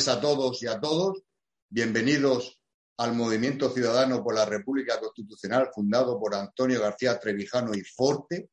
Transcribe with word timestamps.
tardes 0.00 0.08
a 0.08 0.20
todos 0.20 0.62
y 0.62 0.66
a 0.66 0.80
todos. 0.80 1.22
Bienvenidos 1.68 2.58
al 2.96 3.14
Movimiento 3.14 3.68
Ciudadano 3.68 4.22
por 4.24 4.34
la 4.34 4.46
República 4.46 4.98
Constitucional 4.98 5.68
fundado 5.74 6.18
por 6.18 6.34
Antonio 6.34 6.80
García 6.80 7.18
Trevijano 7.18 7.74
y 7.74 7.82
Forte 7.82 8.48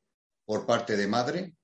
por 0.45 0.65
parte 0.65 0.97
de 0.97 1.07
Madre. 1.07 1.55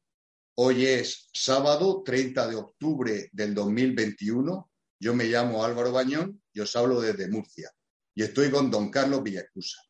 Hoy 0.55 0.85
es 0.85 1.27
sábado 1.33 2.01
30 2.01 2.47
de 2.47 2.55
octubre 2.55 3.29
del 3.33 3.53
2021. 3.53 4.71
Yo 5.01 5.13
me 5.13 5.25
llamo 5.25 5.65
Álvaro 5.65 5.91
Bañón 5.91 6.41
y 6.53 6.61
os 6.61 6.73
hablo 6.77 7.01
desde 7.01 7.29
Murcia. 7.29 7.69
Y 8.15 8.23
estoy 8.23 8.51
con 8.51 8.71
don 8.71 8.89
Carlos 8.89 9.21
Villacusa. 9.21 9.81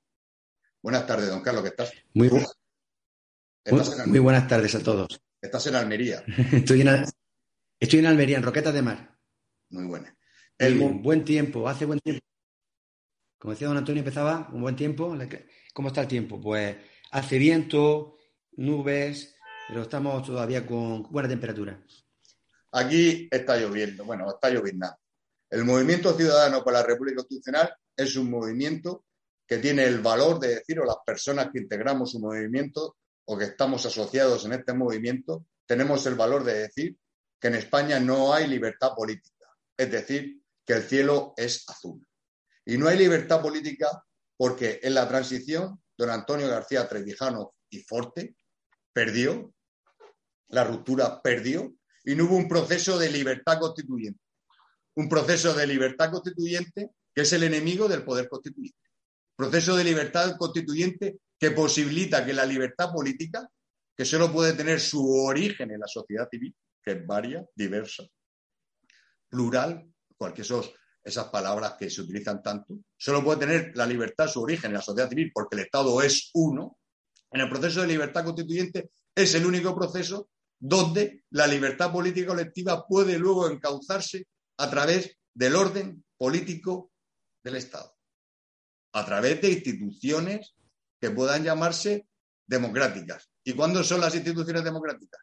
Buenas 0.82 1.06
tardes, 1.06 1.30
don 1.30 1.42
Carlos, 1.42 1.62
¿qué 1.64 1.70
estás? 1.70 1.92
Muy, 2.16 2.32
muy 4.08 4.20
buenas 4.20 4.48
tardes 4.48 4.74
a 4.74 4.80
todos. 4.80 5.22
Estás 5.40 5.68
en 5.68 5.76
Almería. 5.76 6.24
Estoy 6.52 6.82
en, 6.82 7.06
estoy 7.80 8.00
en 8.00 8.06
Almería, 8.08 8.38
en 8.38 8.44
Roquetas 8.44 8.74
de 8.74 8.82
Mar. 8.82 9.13
Muy 9.74 9.86
buena. 9.86 10.16
El 10.56 10.78
buen 10.78 11.26
tiempo, 11.26 11.68
hace 11.68 11.86
buen 11.86 12.00
tiempo. 12.00 12.24
Como 13.40 13.54
decía 13.54 13.68
don 13.68 13.76
Antonio, 13.76 14.02
empezaba 14.02 14.48
un 14.54 14.62
buen 14.62 14.76
tiempo. 14.76 15.18
¿Cómo 15.74 15.88
está 15.88 16.02
el 16.02 16.08
tiempo? 16.08 16.40
Pues 16.40 16.78
hace 17.10 17.40
viento, 17.40 18.18
nubes, 18.52 19.36
pero 19.68 19.82
estamos 19.82 20.24
todavía 20.28 20.64
con 20.64 21.02
buena 21.12 21.28
temperatura. 21.28 21.84
Aquí 22.72 23.28
está 23.32 23.58
lloviendo, 23.58 24.06
bueno, 24.06 24.30
está 24.30 24.52
lloviendo. 24.52 24.88
El 25.50 25.66
Movimiento 25.66 26.16
Ciudadano 26.16 26.64
para 26.64 26.82
la 26.82 26.86
República 26.86 27.18
Constitucional 27.18 27.76
es 27.98 28.16
un 28.16 28.30
movimiento 28.30 29.06
que 29.48 29.58
tiene 29.58 29.86
el 29.86 30.02
valor 30.02 30.40
de 30.40 30.50
decir, 30.50 30.80
o 30.80 30.86
las 30.86 30.98
personas 31.04 31.50
que 31.52 31.60
integramos 31.60 32.14
un 32.14 32.22
movimiento 32.22 32.98
o 33.26 33.38
que 33.38 33.46
estamos 33.46 33.84
asociados 33.88 34.46
en 34.46 34.54
este 34.54 34.74
movimiento, 34.74 35.48
tenemos 35.66 36.06
el 36.06 36.14
valor 36.14 36.44
de 36.44 36.54
decir 36.54 36.96
que 37.40 37.48
en 37.48 37.56
España 37.56 38.00
no 38.00 38.34
hay 38.34 38.48
libertad 38.48 38.94
política, 38.96 39.43
es 39.78 39.92
decir, 39.92 40.42
que 40.66 40.74
el 40.74 40.84
cielo 40.84 41.34
es 41.38 41.68
azul. 41.70 42.06
Y 42.66 42.78
no 42.78 42.88
hay 42.88 42.98
libertad 42.98 43.42
política 43.42 43.88
porque 44.38 44.80
en 44.84 44.94
la 44.94 45.08
transición, 45.08 45.82
don 45.98 46.10
Antonio 46.10 46.48
García 46.48 46.88
Trevijano 46.88 47.54
y 47.70 47.80
Forte 47.84 48.36
perdió, 48.94 49.54
la 50.50 50.64
ruptura 50.64 51.22
perdió, 51.22 51.74
y 52.06 52.16
no 52.16 52.26
hubo 52.26 52.36
un 52.36 52.48
proceso 52.48 52.98
de 52.98 53.10
libertad 53.10 53.60
constituyente. 53.60 54.20
Un 54.96 55.10
proceso 55.10 55.54
de 55.54 55.66
libertad 55.66 56.12
constituyente 56.12 56.92
que 57.14 57.22
es 57.22 57.34
el 57.34 57.44
enemigo 57.44 57.88
del 57.88 58.04
poder 58.04 58.28
constituyente. 58.28 58.78
Proceso 59.36 59.76
de 59.76 59.84
libertad 59.84 60.36
constituyente 60.38 61.18
que 61.40 61.52
posibilita 61.52 62.26
que 62.26 62.34
la 62.34 62.46
libertad 62.46 62.92
política, 62.92 63.48
que 63.96 64.06
solo 64.06 64.32
puede 64.32 64.54
tener 64.54 64.80
su 64.80 65.08
origen 65.26 65.72
en 65.72 65.80
la 65.80 65.88
sociedad 65.88 66.28
civil, 66.30 66.56
que 66.84 66.92
es 66.92 67.06
varia, 67.06 67.46
diversa, 67.56 68.04
plural, 69.34 69.92
cualquier 70.16 70.46
esos, 70.46 70.72
esas 71.04 71.26
palabras 71.30 71.74
que 71.74 71.90
se 71.90 72.02
utilizan 72.02 72.44
tanto, 72.44 72.82
solo 72.96 73.24
puede 73.24 73.40
tener 73.40 73.72
la 73.76 73.88
libertad 73.88 74.28
su 74.28 74.42
origen 74.42 74.70
en 74.70 74.76
la 74.76 74.82
sociedad 74.82 75.10
civil 75.10 75.32
porque 75.34 75.56
el 75.56 75.64
Estado 75.64 76.02
es 76.04 76.30
uno. 76.36 76.78
En 77.32 77.42
el 77.42 77.50
proceso 77.50 77.82
de 77.82 77.88
libertad 77.88 78.24
constituyente 78.24 78.92
es 79.16 79.34
el 79.34 79.48
único 79.48 79.76
proceso 79.76 80.30
donde 80.60 81.24
la 81.32 81.48
libertad 81.48 81.92
política 81.92 82.28
colectiva 82.28 82.86
puede 82.88 83.18
luego 83.18 83.50
encauzarse 83.50 84.28
a 84.58 84.70
través 84.70 85.18
del 85.34 85.56
orden 85.56 86.06
político 86.16 86.92
del 87.44 87.56
Estado, 87.56 87.98
a 88.94 89.04
través 89.04 89.42
de 89.42 89.52
instituciones 89.52 90.54
que 91.02 91.10
puedan 91.10 91.44
llamarse 91.44 92.08
democráticas. 92.46 93.32
¿Y 93.44 93.54
cuándo 93.54 93.84
son 93.84 94.00
las 94.00 94.14
instituciones 94.14 94.64
democráticas? 94.64 95.22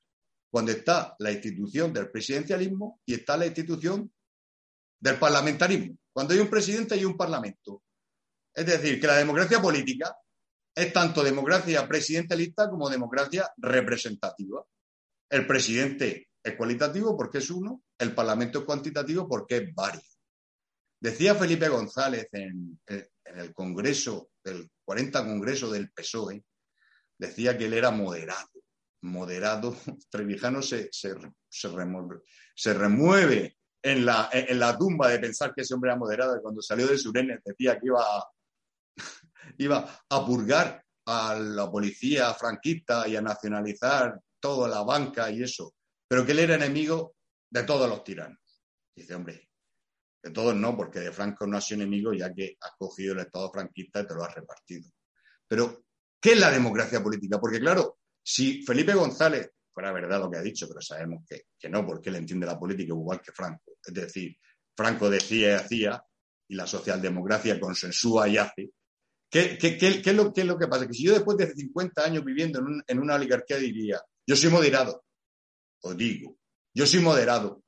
Cuando 0.50 0.72
está 0.72 1.14
la 1.18 1.32
institución 1.32 1.92
del 1.92 2.10
presidencialismo 2.10 3.00
y 3.06 3.14
está 3.14 3.36
la 3.36 3.46
institución 3.46 4.12
del 4.98 5.18
parlamentarismo. 5.18 5.96
Cuando 6.12 6.34
hay 6.34 6.40
un 6.40 6.50
presidente 6.50 6.96
y 6.96 7.04
un 7.04 7.16
parlamento. 7.16 7.82
Es 8.52 8.66
decir, 8.66 9.00
que 9.00 9.06
la 9.06 9.16
democracia 9.16 9.62
política 9.62 10.14
es 10.74 10.92
tanto 10.92 11.22
democracia 11.22 11.86
presidencialista 11.86 12.68
como 12.68 12.90
democracia 12.90 13.52
representativa. 13.56 14.64
El 15.28 15.46
presidente 15.46 16.28
es 16.42 16.56
cualitativo 16.56 17.16
porque 17.16 17.38
es 17.38 17.50
uno, 17.50 17.82
el 17.98 18.14
parlamento 18.14 18.60
es 18.60 18.64
cuantitativo 18.64 19.28
porque 19.28 19.56
es 19.58 19.74
varios. 19.74 20.18
Decía 21.00 21.34
Felipe 21.34 21.68
González 21.68 22.28
en, 22.32 22.78
el 22.86 23.54
Congreso, 23.54 24.30
del 24.44 24.70
40 24.84 25.24
Congreso 25.24 25.70
del 25.70 25.90
PSOE, 25.90 26.44
decía 27.16 27.56
que 27.56 27.66
él 27.66 27.74
era 27.74 27.90
moderado. 27.90 28.49
Moderado, 29.02 29.74
Trevijano 30.10 30.62
se, 30.62 30.88
se, 30.92 31.68
remueve, 32.72 33.56
en, 33.82 34.04
la, 34.04 34.28
en 34.32 34.58
la 34.58 34.76
tumba 34.76 35.08
de 35.08 35.18
pensar 35.18 35.54
que 35.54 35.62
ese 35.62 35.74
hombre 35.74 35.90
era 35.90 35.98
moderado 35.98 36.40
cuando 36.42 36.60
salió 36.60 36.86
de 36.86 36.98
Surenes 36.98 37.40
decía 37.44 37.78
que 37.78 37.86
iba 37.86 38.02
a, 38.02 38.28
iba 39.58 40.00
a 40.08 40.26
purgar 40.26 40.84
a 41.06 41.34
la 41.34 41.70
policía 41.70 42.32
franquista 42.34 43.08
y 43.08 43.16
a 43.16 43.22
nacionalizar 43.22 44.20
toda 44.38 44.68
la 44.68 44.82
banca 44.82 45.30
y 45.30 45.42
eso, 45.42 45.74
pero 46.06 46.24
que 46.24 46.32
él 46.32 46.40
era 46.40 46.54
enemigo 46.54 47.14
de 47.50 47.62
todos 47.64 47.88
los 47.88 48.04
tiranos. 48.04 48.38
Dice, 48.94 49.14
hombre, 49.14 49.48
de 50.22 50.30
todos 50.30 50.54
no, 50.54 50.76
porque 50.76 51.00
de 51.00 51.12
Franco 51.12 51.46
no 51.46 51.56
ha 51.56 51.60
sido 51.60 51.82
enemigo 51.82 52.12
ya 52.12 52.32
que 52.32 52.56
ha 52.60 52.76
cogido 52.76 53.14
el 53.14 53.20
Estado 53.20 53.50
franquista 53.50 54.00
y 54.00 54.06
te 54.06 54.14
lo 54.14 54.24
ha 54.24 54.28
repartido. 54.28 54.90
Pero, 55.48 55.84
¿qué 56.20 56.32
es 56.32 56.40
la 56.40 56.50
democracia 56.50 57.02
política? 57.02 57.40
Porque 57.40 57.60
claro, 57.60 57.99
si 58.22 58.62
Felipe 58.62 58.94
González 58.94 59.50
fuera 59.72 59.92
verdad 59.92 60.20
lo 60.20 60.30
que 60.30 60.38
ha 60.38 60.42
dicho, 60.42 60.66
pero 60.68 60.80
sabemos 60.80 61.24
que, 61.28 61.68
no, 61.68 61.86
porque 61.86 62.10
él 62.10 62.16
entiende 62.16 62.46
la 62.46 62.58
política 62.58 62.92
igual 62.92 63.20
que 63.20 63.32
Franco. 63.32 63.72
Es 63.84 63.94
decir, 63.94 64.36
Franco 64.76 65.08
decía 65.08 65.50
y 65.50 65.54
hacía, 65.54 66.04
y 66.48 66.54
la 66.54 66.66
socialdemocracia 66.66 67.60
consensúa 67.60 68.28
y 68.28 68.36
hace. 68.36 68.70
¿Qué, 69.30 69.58
es 69.60 70.06
lo, 70.14 70.32
es 70.34 70.44
lo, 70.44 70.58
que 70.58 70.66
pasa? 70.66 70.86
Que 70.86 70.94
si 70.94 71.04
yo 71.04 71.12
después 71.12 71.36
de 71.36 71.54
50 71.54 72.04
años 72.04 72.24
viviendo 72.24 72.58
en, 72.58 72.82
en 72.86 72.98
una 72.98 73.14
oligarquía 73.14 73.58
diría, 73.58 74.00
yo 74.26 74.34
soy 74.34 74.50
moderado, 74.50 75.04
os 75.82 75.96
digo, 75.96 76.36
yo 76.74 76.86
soy 76.86 77.00
moderado, 77.00 77.62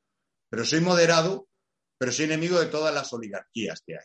pero 0.50 0.64
soy 0.64 0.80
moderado 0.80 1.48
pero 2.02 2.10
soy 2.10 2.24
enemigo 2.24 2.58
de 2.58 2.66
todas 2.66 2.92
las 2.92 3.12
oligarquías 3.12 3.80
que 3.86 3.94
hay. 3.94 4.04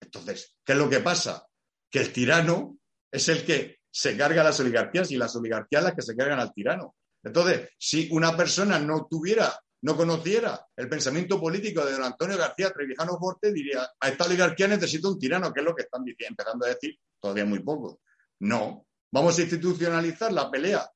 Entonces, 0.00 0.56
¿qué 0.64 0.72
es 0.72 0.78
lo 0.78 0.88
que 0.88 1.00
pasa? 1.00 1.46
Que 1.90 1.98
el 1.98 2.10
tirano 2.10 2.78
es 3.12 3.28
el 3.28 3.44
que 3.44 3.80
se 3.96 4.14
carga 4.14 4.42
a 4.42 4.44
las 4.44 4.60
oligarquías 4.60 5.10
y 5.10 5.16
las 5.16 5.34
oligarquías 5.36 5.82
las 5.82 5.94
que 5.94 6.02
se 6.02 6.14
cargan 6.14 6.38
al 6.38 6.52
tirano. 6.52 6.96
Entonces, 7.22 7.70
si 7.78 8.10
una 8.12 8.36
persona 8.36 8.78
no 8.78 9.06
tuviera, 9.08 9.58
no 9.80 9.96
conociera 9.96 10.66
el 10.76 10.86
pensamiento 10.86 11.40
político 11.40 11.82
de 11.82 11.92
don 11.92 12.02
Antonio 12.02 12.36
García 12.36 12.70
Trevijano 12.70 13.16
Forte, 13.18 13.54
diría, 13.54 13.88
a 13.98 14.08
esta 14.10 14.26
oligarquía 14.26 14.68
necesita 14.68 15.08
un 15.08 15.18
tirano, 15.18 15.50
que 15.50 15.60
es 15.60 15.64
lo 15.64 15.74
que 15.74 15.84
están 15.84 16.04
empezando 16.06 16.66
a 16.66 16.68
decir 16.68 16.98
todavía 17.18 17.46
muy 17.46 17.60
poco. 17.60 18.02
No, 18.40 18.86
vamos 19.10 19.38
a 19.38 19.40
institucionalizar 19.40 20.30
la 20.30 20.50
pelea 20.50 20.86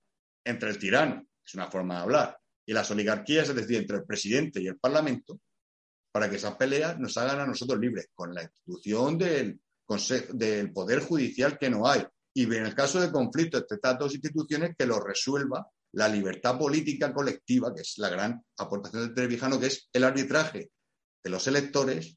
entre 0.44 0.68
el 0.68 0.78
tirano, 0.78 1.26
es 1.42 1.54
una 1.54 1.70
forma 1.70 1.94
de 1.94 2.00
hablar, 2.02 2.38
y 2.66 2.74
las 2.74 2.90
oligarquías, 2.90 3.48
es 3.48 3.54
decir, 3.54 3.78
entre 3.78 3.96
el 3.96 4.04
presidente 4.04 4.60
y 4.60 4.66
el 4.66 4.78
parlamento, 4.78 5.40
para 6.12 6.28
que 6.28 6.36
esas 6.36 6.54
peleas 6.56 6.98
nos 6.98 7.16
hagan 7.16 7.40
a 7.40 7.46
nosotros 7.46 7.80
libres, 7.80 8.08
con 8.14 8.34
la 8.34 8.42
institución 8.42 9.16
del, 9.16 9.58
del 10.34 10.70
Poder 10.70 11.00
Judicial 11.00 11.56
que 11.58 11.70
no 11.70 11.88
hay. 11.88 12.04
Y 12.34 12.44
en 12.44 12.66
el 12.66 12.74
caso 12.74 13.00
de 13.00 13.10
conflicto 13.10 13.58
entre 13.58 13.76
estas 13.76 13.98
dos 13.98 14.14
instituciones, 14.14 14.74
que 14.78 14.86
lo 14.86 15.00
resuelva 15.00 15.66
la 15.92 16.08
libertad 16.08 16.56
política 16.56 17.12
colectiva, 17.12 17.74
que 17.74 17.82
es 17.82 17.98
la 17.98 18.08
gran 18.08 18.40
aportación 18.58 19.02
del 19.02 19.14
Trevijano, 19.14 19.58
que 19.58 19.66
es 19.66 19.88
el 19.92 20.04
arbitraje 20.04 20.70
de 21.22 21.30
los 21.30 21.46
electores 21.46 22.16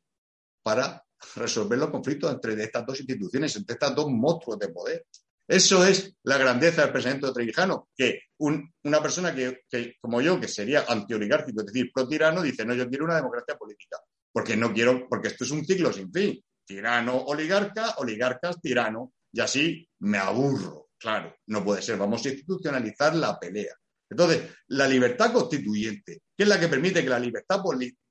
para 0.62 1.04
resolver 1.36 1.80
los 1.80 1.90
conflictos 1.90 2.32
entre 2.32 2.62
estas 2.62 2.86
dos 2.86 3.00
instituciones, 3.00 3.56
entre 3.56 3.74
estas 3.74 3.96
dos 3.96 4.10
monstruos 4.10 4.60
de 4.60 4.70
poder. 4.70 5.06
Eso 5.48 5.86
es 5.86 6.16
la 6.24 6.38
grandeza 6.38 6.84
del 6.84 6.92
presidente 6.92 7.28
de 7.28 7.34
Trevijano, 7.34 7.90
que 7.96 8.22
una 8.38 9.02
persona 9.02 9.34
que, 9.36 9.64
como 10.00 10.22
yo, 10.22 10.40
que 10.40 10.48
sería 10.48 10.86
antioligárquico, 10.88 11.62
es 11.62 11.68
decir, 11.68 11.92
pro-tirano, 11.94 12.42
dice, 12.42 12.66
no, 12.66 12.74
yo 12.74 12.88
quiero 12.88 13.06
una 13.06 13.18
democracia 13.18 13.58
política, 13.58 13.98
porque 14.32 14.56
no 14.56 14.74
quiero, 14.74 15.08
porque 15.10 15.30
esto 15.30 15.44
es 15.44 15.52
un 15.52 15.66
ciclo 15.66 15.92
sin 15.92 16.12
fin. 16.12 16.42
Tirano, 16.66 17.18
oligarca, 17.18 17.96
oligarcas, 17.98 18.62
tirano, 18.62 19.14
y 19.34 19.42
así 19.42 19.90
me 20.00 20.20
aburro. 20.20 20.92
Claro, 20.98 21.36
no 21.48 21.66
puede 21.66 21.82
ser, 21.82 21.98
vamos 21.98 22.26
a 22.26 22.30
institucionalizar 22.30 23.14
la 23.16 23.38
pelea. 23.38 23.76
Entonces, 24.10 24.44
la 24.68 24.88
libertad 24.88 25.34
constituyente, 25.34 26.22
que 26.38 26.44
es 26.44 26.48
la 26.48 26.60
que 26.60 26.70
permite 26.70 27.04
que 27.04 27.10
la 27.10 27.20
libertad 27.20 27.62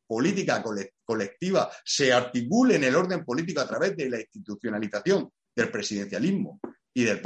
política 0.06 0.62
colectiva 1.04 1.70
se 1.84 2.12
articule 2.12 2.76
en 2.76 2.84
el 2.84 2.96
orden 2.96 3.24
político 3.24 3.60
a 3.60 3.68
través 3.68 3.96
de 3.96 4.10
la 4.10 4.20
institucionalización 4.20 5.30
del 5.54 5.70
presidencialismo 5.70 6.60
y 6.92 7.04
del, 7.04 7.22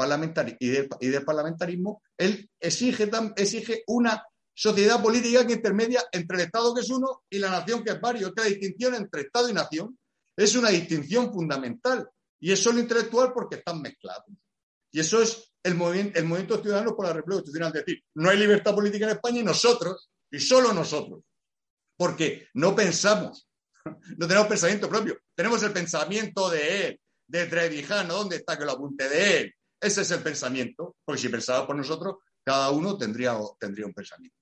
y 0.60 1.08
del, 1.08 1.24
parlamentarismo, 1.24 2.02
él 2.16 2.48
exige, 2.60 3.10
exige 3.36 3.82
una 3.88 4.22
sociedad 4.54 5.02
política 5.02 5.46
que 5.46 5.54
intermedia 5.54 6.04
entre 6.12 6.36
el 6.36 6.44
Estado, 6.44 6.74
que 6.74 6.82
es 6.82 6.90
uno, 6.90 7.24
y 7.28 7.38
la 7.38 7.50
nación, 7.50 7.82
que 7.82 7.92
es 7.92 8.00
varios. 8.00 8.32
Que 8.32 8.42
la 8.42 8.48
distinción 8.48 8.94
entre 8.94 9.22
Estado 9.22 9.48
y 9.48 9.52
nación 9.52 9.98
es 10.36 10.54
una 10.54 10.70
distinción 10.70 11.32
fundamental. 11.32 12.08
Y 12.40 12.52
es 12.52 12.62
solo 12.62 12.78
intelectual 12.78 13.32
porque 13.32 13.56
están 13.56 13.80
mezclados. 13.80 14.26
Y 14.92 15.00
eso 15.00 15.20
es 15.20 15.52
el, 15.62 15.74
movimiento, 15.74 16.18
el 16.18 16.26
movimiento 16.26 16.62
ciudadano 16.62 16.94
por 16.94 17.06
la 17.06 17.12
República 17.12 17.38
Constitucional. 17.38 17.72
Es 17.74 17.84
decir, 17.84 18.04
no 18.14 18.30
hay 18.30 18.38
libertad 18.38 18.74
política 18.74 19.06
en 19.06 19.12
España 19.12 19.40
y 19.40 19.44
nosotros, 19.44 20.10
y 20.30 20.38
solo 20.38 20.72
nosotros, 20.72 21.22
porque 21.96 22.48
no 22.54 22.74
pensamos 22.74 23.46
no 24.18 24.26
tenemos 24.26 24.48
pensamiento 24.48 24.88
propio. 24.88 25.18
Tenemos 25.34 25.62
el 25.62 25.72
pensamiento 25.72 26.50
de 26.50 26.86
él, 26.86 27.00
de 27.26 27.46
Trevijano, 27.46 28.14
¿dónde 28.14 28.36
está 28.36 28.58
que 28.58 28.64
lo 28.64 28.72
apunte 28.72 29.08
de 29.08 29.40
él? 29.40 29.54
Ese 29.80 30.02
es 30.02 30.10
el 30.10 30.22
pensamiento, 30.22 30.96
porque 31.04 31.22
si 31.22 31.28
pensaba 31.28 31.66
por 31.66 31.76
nosotros, 31.76 32.16
cada 32.44 32.70
uno 32.70 32.96
tendría, 32.96 33.36
tendría 33.58 33.86
un 33.86 33.92
pensamiento 33.92 34.36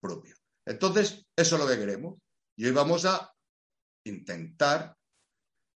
propio. 0.00 0.34
Entonces, 0.64 1.24
eso 1.34 1.56
es 1.56 1.62
lo 1.62 1.68
que 1.68 1.78
queremos. 1.78 2.18
Y 2.56 2.66
hoy 2.66 2.72
vamos 2.72 3.04
a 3.04 3.32
intentar 4.04 4.96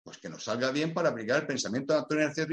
pues 0.06 0.18
que 0.18 0.28
nos 0.28 0.44
salga 0.44 0.70
bien 0.70 0.94
para 0.94 1.08
aplicar 1.08 1.40
el 1.40 1.48
pensamiento 1.48 1.92
de 1.92 1.98
Antonio 1.98 2.26
García 2.26 2.46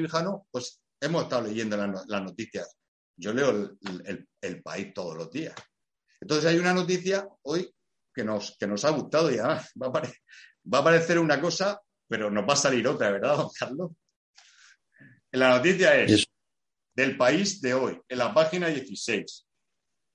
pues 0.50 0.82
hemos 1.00 1.22
estado 1.22 1.44
leyendo 1.44 1.78
las, 1.78 2.24
noticias. 2.24 2.76
Yo 3.16 3.32
leo 3.32 3.78
el, 4.42 4.64
país 4.64 4.92
todos 4.92 5.16
los 5.16 5.30
días. 5.30 5.54
Entonces 6.20 6.50
hay 6.50 6.58
una 6.58 6.74
noticia 6.74 7.30
hoy 7.44 7.72
que 8.12 8.24
nos, 8.24 8.58
que 8.58 8.66
nos 8.66 8.84
ha 8.86 8.90
gustado 8.90 9.32
y 9.32 9.38
además 9.38 9.72
va 9.80 9.88
a, 9.88 10.02
va 10.02 10.78
a 10.80 10.82
aparecer 10.82 11.20
una 11.20 11.40
cosa, 11.40 11.80
pero 12.08 12.32
nos 12.32 12.44
va 12.44 12.54
a 12.54 12.58
salir 12.58 12.88
otra, 12.88 13.12
¿verdad, 13.12 13.38
don 13.38 13.50
Carlos? 13.60 13.92
La 15.34 15.56
noticia 15.56 15.96
es 15.96 16.26
del 16.96 17.16
país 17.18 17.62
de 17.62 17.76
hoy, 17.76 18.02
en 18.10 18.18
la 18.18 18.34
página 18.34 18.68
16. 18.70 19.46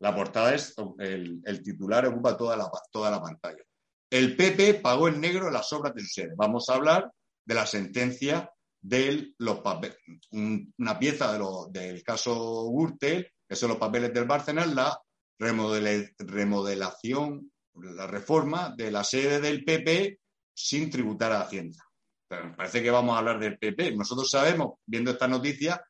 La 0.00 0.12
portada 0.12 0.56
es, 0.56 0.75
el, 0.99 1.62
titular 1.62 2.05
ocupa 2.05 2.37
toda 2.37 2.56
la, 2.56 2.69
toda 2.91 3.12
la 3.12 3.23
pantalla. 3.23 3.62
El 4.11 4.34
PP 4.37 4.75
pagó 4.75 5.06
en 5.06 5.20
negro 5.20 5.52
las 5.52 5.73
obras 5.73 5.94
de 5.94 6.00
su 6.00 6.08
sede. 6.08 6.34
Vamos 6.37 6.69
a 6.69 6.75
hablar 6.75 7.08
de 7.49 7.55
la 7.55 7.67
sentencia 7.67 8.53
de 8.81 9.33
los 9.39 9.59
papeles, 9.61 9.97
una 10.31 10.99
pieza 10.99 11.39
del 11.71 12.03
caso 12.03 12.69
Gürtel, 12.71 13.33
que 13.49 13.56
son 13.56 13.71
los 13.71 13.79
papeles 13.79 14.12
del 14.12 14.27
Barcelona, 14.27 14.67
la 14.67 15.00
remodelación, 15.39 17.50
la 17.75 18.06
reforma 18.06 18.75
de 18.77 18.91
la 18.91 19.03
sede 19.03 19.41
del 19.41 19.65
PP 19.65 20.21
sin 20.55 20.91
tributar 20.91 21.33
a 21.33 21.41
Hacienda. 21.41 21.83
me 22.31 22.55
parece 22.55 22.83
que 22.83 22.91
vamos 22.91 23.17
a 23.17 23.21
hablar 23.21 23.39
del 23.39 23.59
PP. 23.59 23.93
Nosotros 23.93 24.31
sabemos, 24.31 24.75
viendo 24.85 25.12
esta 25.12 25.27
noticia, 25.27 25.83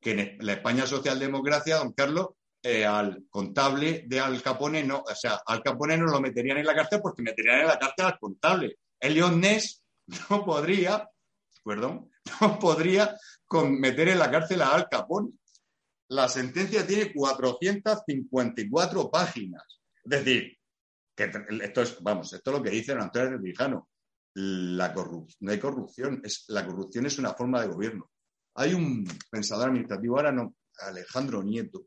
que 0.00 0.12
en 0.12 0.38
la 0.40 0.54
España 0.54 0.86
socialdemocracia, 0.86 1.76
don 1.76 1.92
Carlos, 1.92 2.28
eh, 2.62 2.86
al 2.86 3.26
contable 3.28 4.04
de 4.06 4.20
Al 4.20 4.40
Capone, 4.40 4.82
no, 4.84 5.04
o 5.06 5.14
sea, 5.14 5.42
Al 5.44 5.62
Capone 5.62 5.98
no 5.98 6.06
lo 6.06 6.22
meterían 6.22 6.56
en 6.56 6.66
la 6.66 6.74
cárcel 6.74 7.00
porque 7.02 7.22
meterían 7.22 7.60
en 7.60 7.66
la 7.66 7.78
cárcel 7.78 8.06
al 8.06 8.18
contable. 8.18 8.78
Elliot 8.98 9.34
Ness 9.34 9.83
no 10.30 10.44
podría, 10.44 11.08
perdón, 11.64 12.10
no 12.40 12.58
podría 12.58 13.16
meter 13.62 14.08
en 14.08 14.18
la 14.18 14.30
cárcel 14.30 14.62
a 14.62 14.74
Al 14.74 14.88
Capone. 14.88 15.32
La 16.08 16.28
sentencia 16.28 16.86
tiene 16.86 17.12
454 17.12 19.10
páginas. 19.10 19.80
Es 20.02 20.10
decir, 20.10 20.58
esto 21.16 21.82
es, 21.82 22.02
vamos, 22.02 22.32
esto 22.32 22.50
es 22.50 22.56
lo 22.56 22.62
que 22.62 22.70
dice 22.70 22.92
Antonio 22.92 23.38
Rijano. 23.38 23.88
La 24.34 24.92
corrupción, 24.92 25.38
no 25.40 25.52
hay 25.52 25.60
corrupción, 25.60 26.20
es, 26.24 26.44
la 26.48 26.66
corrupción 26.66 27.06
es 27.06 27.18
una 27.18 27.34
forma 27.34 27.60
de 27.60 27.68
gobierno. 27.68 28.10
Hay 28.56 28.74
un 28.74 29.06
pensador 29.30 29.68
administrativo, 29.68 30.16
ahora 30.16 30.32
no, 30.32 30.56
Alejandro 30.78 31.42
Nieto, 31.42 31.86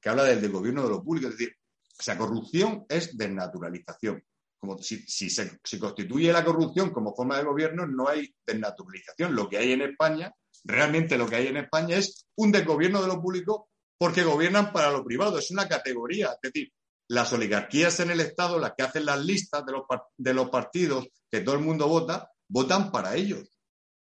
que 0.00 0.08
habla 0.08 0.24
del, 0.24 0.52
gobierno 0.52 0.82
de 0.82 0.90
lo 0.90 1.02
público, 1.02 1.28
es 1.28 1.38
decir, 1.38 1.56
o 1.98 2.02
sea, 2.02 2.16
corrupción 2.16 2.84
es 2.88 3.16
desnaturalización. 3.16 4.22
Como 4.60 4.78
si, 4.78 5.06
se, 5.06 5.60
constituye 5.78 6.32
la 6.32 6.44
corrupción 6.44 6.90
como 6.90 7.14
forma 7.14 7.38
de 7.38 7.44
gobierno, 7.44 7.86
no 7.86 8.08
hay 8.08 8.34
desnaturalización. 8.44 9.34
Lo 9.34 9.48
que 9.48 9.58
hay 9.58 9.72
en 9.72 9.82
España, 9.82 10.34
realmente 10.64 11.16
lo 11.16 11.28
que 11.28 11.36
hay 11.36 11.46
en 11.46 11.58
España 11.58 11.96
es 11.96 12.26
un 12.36 12.50
desgobierno 12.50 13.00
de 13.00 13.08
lo 13.08 13.20
público 13.20 13.68
porque 13.96 14.24
gobiernan 14.24 14.72
para 14.72 14.90
lo 14.90 15.04
privado. 15.04 15.38
Es 15.38 15.50
una 15.50 15.68
categoría. 15.68 16.32
Es 16.42 16.52
decir, 16.52 16.72
las 17.08 17.32
oligarquías 17.32 18.00
en 18.00 18.10
el 18.10 18.20
Estado, 18.20 18.58
las 18.58 18.74
que 18.76 18.84
hacen 18.84 19.06
las 19.06 19.24
listas 19.24 19.64
de 20.16 20.34
los, 20.34 20.50
partidos 20.50 21.08
que 21.30 21.40
todo 21.40 21.54
el 21.54 21.62
mundo 21.62 21.88
vota, 21.88 22.30
votan 22.48 22.92
para 22.92 23.14
ellos. 23.14 23.48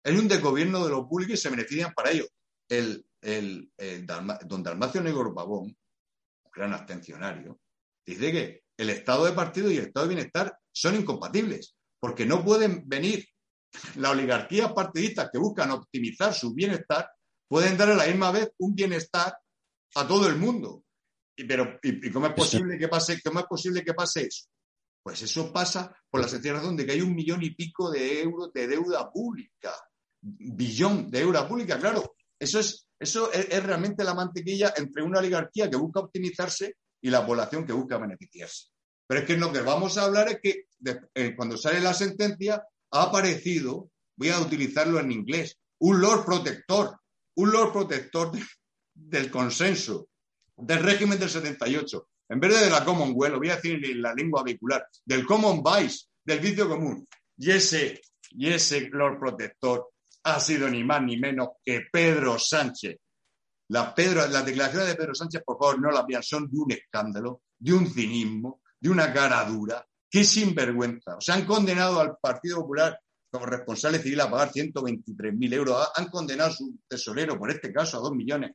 Es 0.04 0.18
un 0.18 0.28
desgobierno 0.28 0.84
de 0.84 0.92
lo 0.92 1.08
público 1.08 1.34
y 1.34 1.38
se 1.38 1.50
benefician 1.50 1.94
para 1.94 2.12
ello. 2.12 2.26
El, 2.68 3.06
don 4.46 4.64
Dalmacio 4.64 5.02
Negro 5.02 5.34
Pavón, 5.34 5.76
gran 6.54 6.74
abstencionario, 6.74 7.60
dice 8.06 8.32
que 8.32 8.67
el 8.78 8.90
estado 8.90 9.26
de 9.26 9.34
partido 9.34 9.72
y 9.72 9.78
el 9.78 9.88
estado 9.88 10.08
de 10.08 10.16
bienestar 10.16 10.58
son 10.72 10.96
incompatibles, 10.96 11.76
porque 12.00 12.26
no 12.26 12.44
pueden 12.44 12.88
venir 12.88 13.28
las 13.96 14.12
oligarquías 14.12 14.72
partidistas 14.74 15.30
que 15.32 15.40
buscan 15.40 15.72
optimizar 15.72 16.34
su 16.34 16.54
bienestar, 16.54 17.10
pueden 17.48 17.78
dar 17.78 17.92
a 17.92 17.96
la 17.96 18.06
misma 18.06 18.32
vez 18.32 18.50
un 18.60 18.76
bienestar 18.76 19.38
a 19.96 20.08
todo 20.08 20.28
el 20.28 20.38
mundo. 20.38 20.84
Y, 21.36 21.44
pero, 21.44 21.80
y, 21.82 22.12
cómo 22.12 22.28
es 22.28 22.34
posible 22.34 22.78
que 22.78 22.88
pase, 22.88 23.22
cómo 23.22 23.40
es 23.40 23.46
posible 23.46 23.84
que 23.84 23.94
pase 23.94 24.22
eso? 24.28 24.46
Pues 25.04 25.22
eso 25.22 25.54
pasa 25.54 25.96
por 26.10 26.22
la 26.22 26.28
sencilla 26.28 26.56
razón 26.56 26.76
de 26.76 26.86
que 26.86 26.94
hay 26.94 27.02
un 27.02 27.16
millón 27.16 27.42
y 27.44 27.52
pico 27.52 27.90
de 27.92 28.22
euros 28.22 28.52
de 28.54 28.68
deuda 28.68 29.10
pública 29.12 29.74
billón 30.22 31.10
de 31.10 31.22
euros 31.22 31.46
pública. 31.46 31.80
Claro, 31.80 32.16
eso 32.40 32.60
es, 32.60 32.88
eso 33.00 33.32
es, 33.32 33.64
realmente 33.64 34.04
la 34.04 34.14
mantequilla 34.14 34.74
entre 34.76 35.04
una 35.04 35.20
oligarquía 35.20 35.70
que 35.70 35.78
busca 35.78 36.02
optimizarse 36.02 36.76
y 37.02 37.10
la 37.10 37.26
población 37.26 37.66
que 37.66 37.74
busca 37.74 37.98
beneficiarse. 37.98 38.68
Pero 39.08 39.22
es 39.22 39.28
que 39.28 39.38
lo 39.38 39.52
que 39.52 39.62
vamos 39.62 39.98
a 39.98 40.04
hablar 40.04 40.30
es 40.30 40.40
que 40.42 40.66
eh, 41.16 41.36
cuando 41.36 41.58
sale 41.58 41.80
la 41.80 41.94
sentencia 41.94 42.64
ha 42.92 43.04
aparecido, 43.04 43.90
voy 44.16 44.30
a 44.30 44.40
utilizarlo 44.40 45.00
en 45.00 45.12
inglés, 45.12 45.58
un 45.80 46.02
Lord 46.02 46.26
Protector, 46.26 47.00
un 47.36 47.52
Lord 47.52 47.72
Protector 47.72 48.32
del 48.94 49.32
consenso, 49.32 50.10
del 50.58 50.84
régimen 50.84 51.20
del 51.20 51.30
78. 51.30 52.10
En 52.30 52.40
vez 52.40 52.60
de 52.60 52.70
la 52.70 52.84
Commonwealth, 52.84 53.38
voy 53.38 53.50
a 53.50 53.56
decir 53.56 53.84
en 53.86 54.02
la 54.02 54.14
lengua 54.14 54.44
vehicular, 54.44 54.86
del 55.06 55.26
Common 55.26 55.64
Vice, 55.64 56.08
del 56.24 56.40
vicio 56.40 56.68
común. 56.68 57.08
Y 57.38 57.52
ese, 57.52 58.02
y 58.32 58.50
ese 58.50 58.90
Lord 58.90 59.20
Protector 59.20 59.90
ha 60.24 60.40
sido 60.40 60.68
ni 60.70 60.84
más 60.84 61.02
ni 61.04 61.18
menos 61.18 61.50
que 61.64 61.86
Pedro 61.92 62.38
Sánchez. 62.38 62.98
Las, 63.70 63.94
Pedro, 63.94 64.28
las 64.28 64.46
declaraciones 64.46 64.88
de 64.88 64.96
Pedro 64.96 65.14
Sánchez, 65.14 65.44
por 65.46 65.58
favor, 65.58 65.82
no 65.82 65.92
las 65.92 66.06
vean, 66.06 66.24
son 66.24 66.50
de 66.50 66.58
un 66.58 66.72
escándalo, 66.72 67.42
de 67.58 67.74
un 67.74 67.88
cinismo, 67.88 68.62
de 68.80 68.90
una 68.90 69.12
cara 69.14 69.44
dura, 69.46 69.86
que 70.10 70.24
sinvergüenza. 70.24 71.18
O 71.18 71.22
sea, 71.22 71.36
han 71.36 71.46
condenado 71.46 72.00
al 72.00 72.18
Partido 72.18 72.62
Popular 72.62 73.00
como 73.30 73.46
responsable 73.46 74.00
civil 74.00 74.22
a 74.22 74.32
pagar 74.32 74.52
123.000 74.52 75.54
euros, 75.54 75.90
han 75.96 76.08
condenado 76.08 76.50
a 76.50 76.54
su 76.54 76.80
tesorero, 76.88 77.38
por 77.38 77.52
este 77.52 77.74
caso, 77.74 77.98
a 77.98 78.02
2 78.02 78.14
millones. 78.14 78.52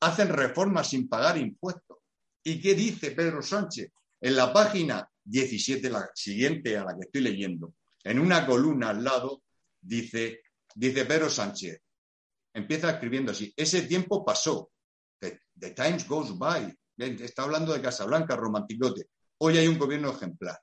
Hacen 0.00 0.28
reformas 0.28 0.88
sin 0.88 1.08
pagar 1.08 1.36
impuestos. 1.38 1.98
¿Y 2.44 2.60
qué 2.60 2.74
dice 2.74 3.10
Pedro 3.10 3.42
Sánchez? 3.42 3.90
En 4.20 4.36
la 4.36 4.52
página 4.52 5.08
17, 5.24 5.90
la 5.90 6.08
siguiente 6.14 6.76
a 6.78 6.84
la 6.84 6.94
que 6.94 7.06
estoy 7.06 7.22
leyendo, 7.22 7.74
en 8.04 8.20
una 8.20 8.46
columna 8.46 8.90
al 8.90 9.02
lado, 9.02 9.42
dice 9.80 10.42
Dice 10.78 11.06
Pedro 11.06 11.30
Sánchez, 11.30 11.80
empieza 12.56 12.90
escribiendo 12.90 13.32
así, 13.32 13.52
ese 13.54 13.82
tiempo 13.82 14.24
pasó, 14.24 14.70
the, 15.20 15.38
times 15.72 16.08
goes 16.08 16.36
by, 16.36 16.74
está 16.96 17.42
hablando 17.42 17.74
de 17.74 17.82
Casablanca, 17.82 18.34
romanticote, 18.34 19.10
hoy 19.38 19.58
hay 19.58 19.68
un 19.68 19.78
gobierno 19.78 20.10
ejemplar. 20.10 20.58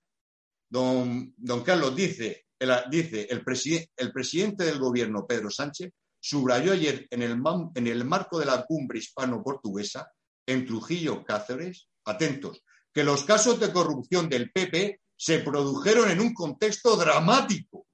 Don, 0.68 1.36
don 1.38 1.64
Carlos 1.64 1.96
dice, 1.96 2.48
el, 2.58 2.72
dice 2.90 3.28
el, 3.30 3.44
presidente 3.44 4.66
del 4.66 4.80
gobierno, 4.80 5.28
Pedro 5.28 5.52
Sánchez, 5.52 5.92
subrayó 6.20 6.72
ayer 6.72 7.08
en 7.12 7.22
el, 7.22 7.40
en 7.76 7.88
el 7.88 8.06
marco 8.06 8.40
de 8.40 8.48
la 8.48 8.66
cumbre 8.66 8.98
hispano-portuguesa 8.98 10.12
en 10.48 10.66
Trujillo, 10.66 11.24
Cáceres, 11.24 11.90
atentos, 12.06 12.64
que 12.92 13.04
los 13.04 13.24
casos 13.24 13.60
de 13.60 13.72
corrupción 13.72 14.28
del 14.30 14.52
PP 14.52 15.00
se 15.16 15.40
produjeron 15.40 16.10
en 16.10 16.20
un 16.20 16.34
contexto 16.34 16.96
dramático 16.96 17.86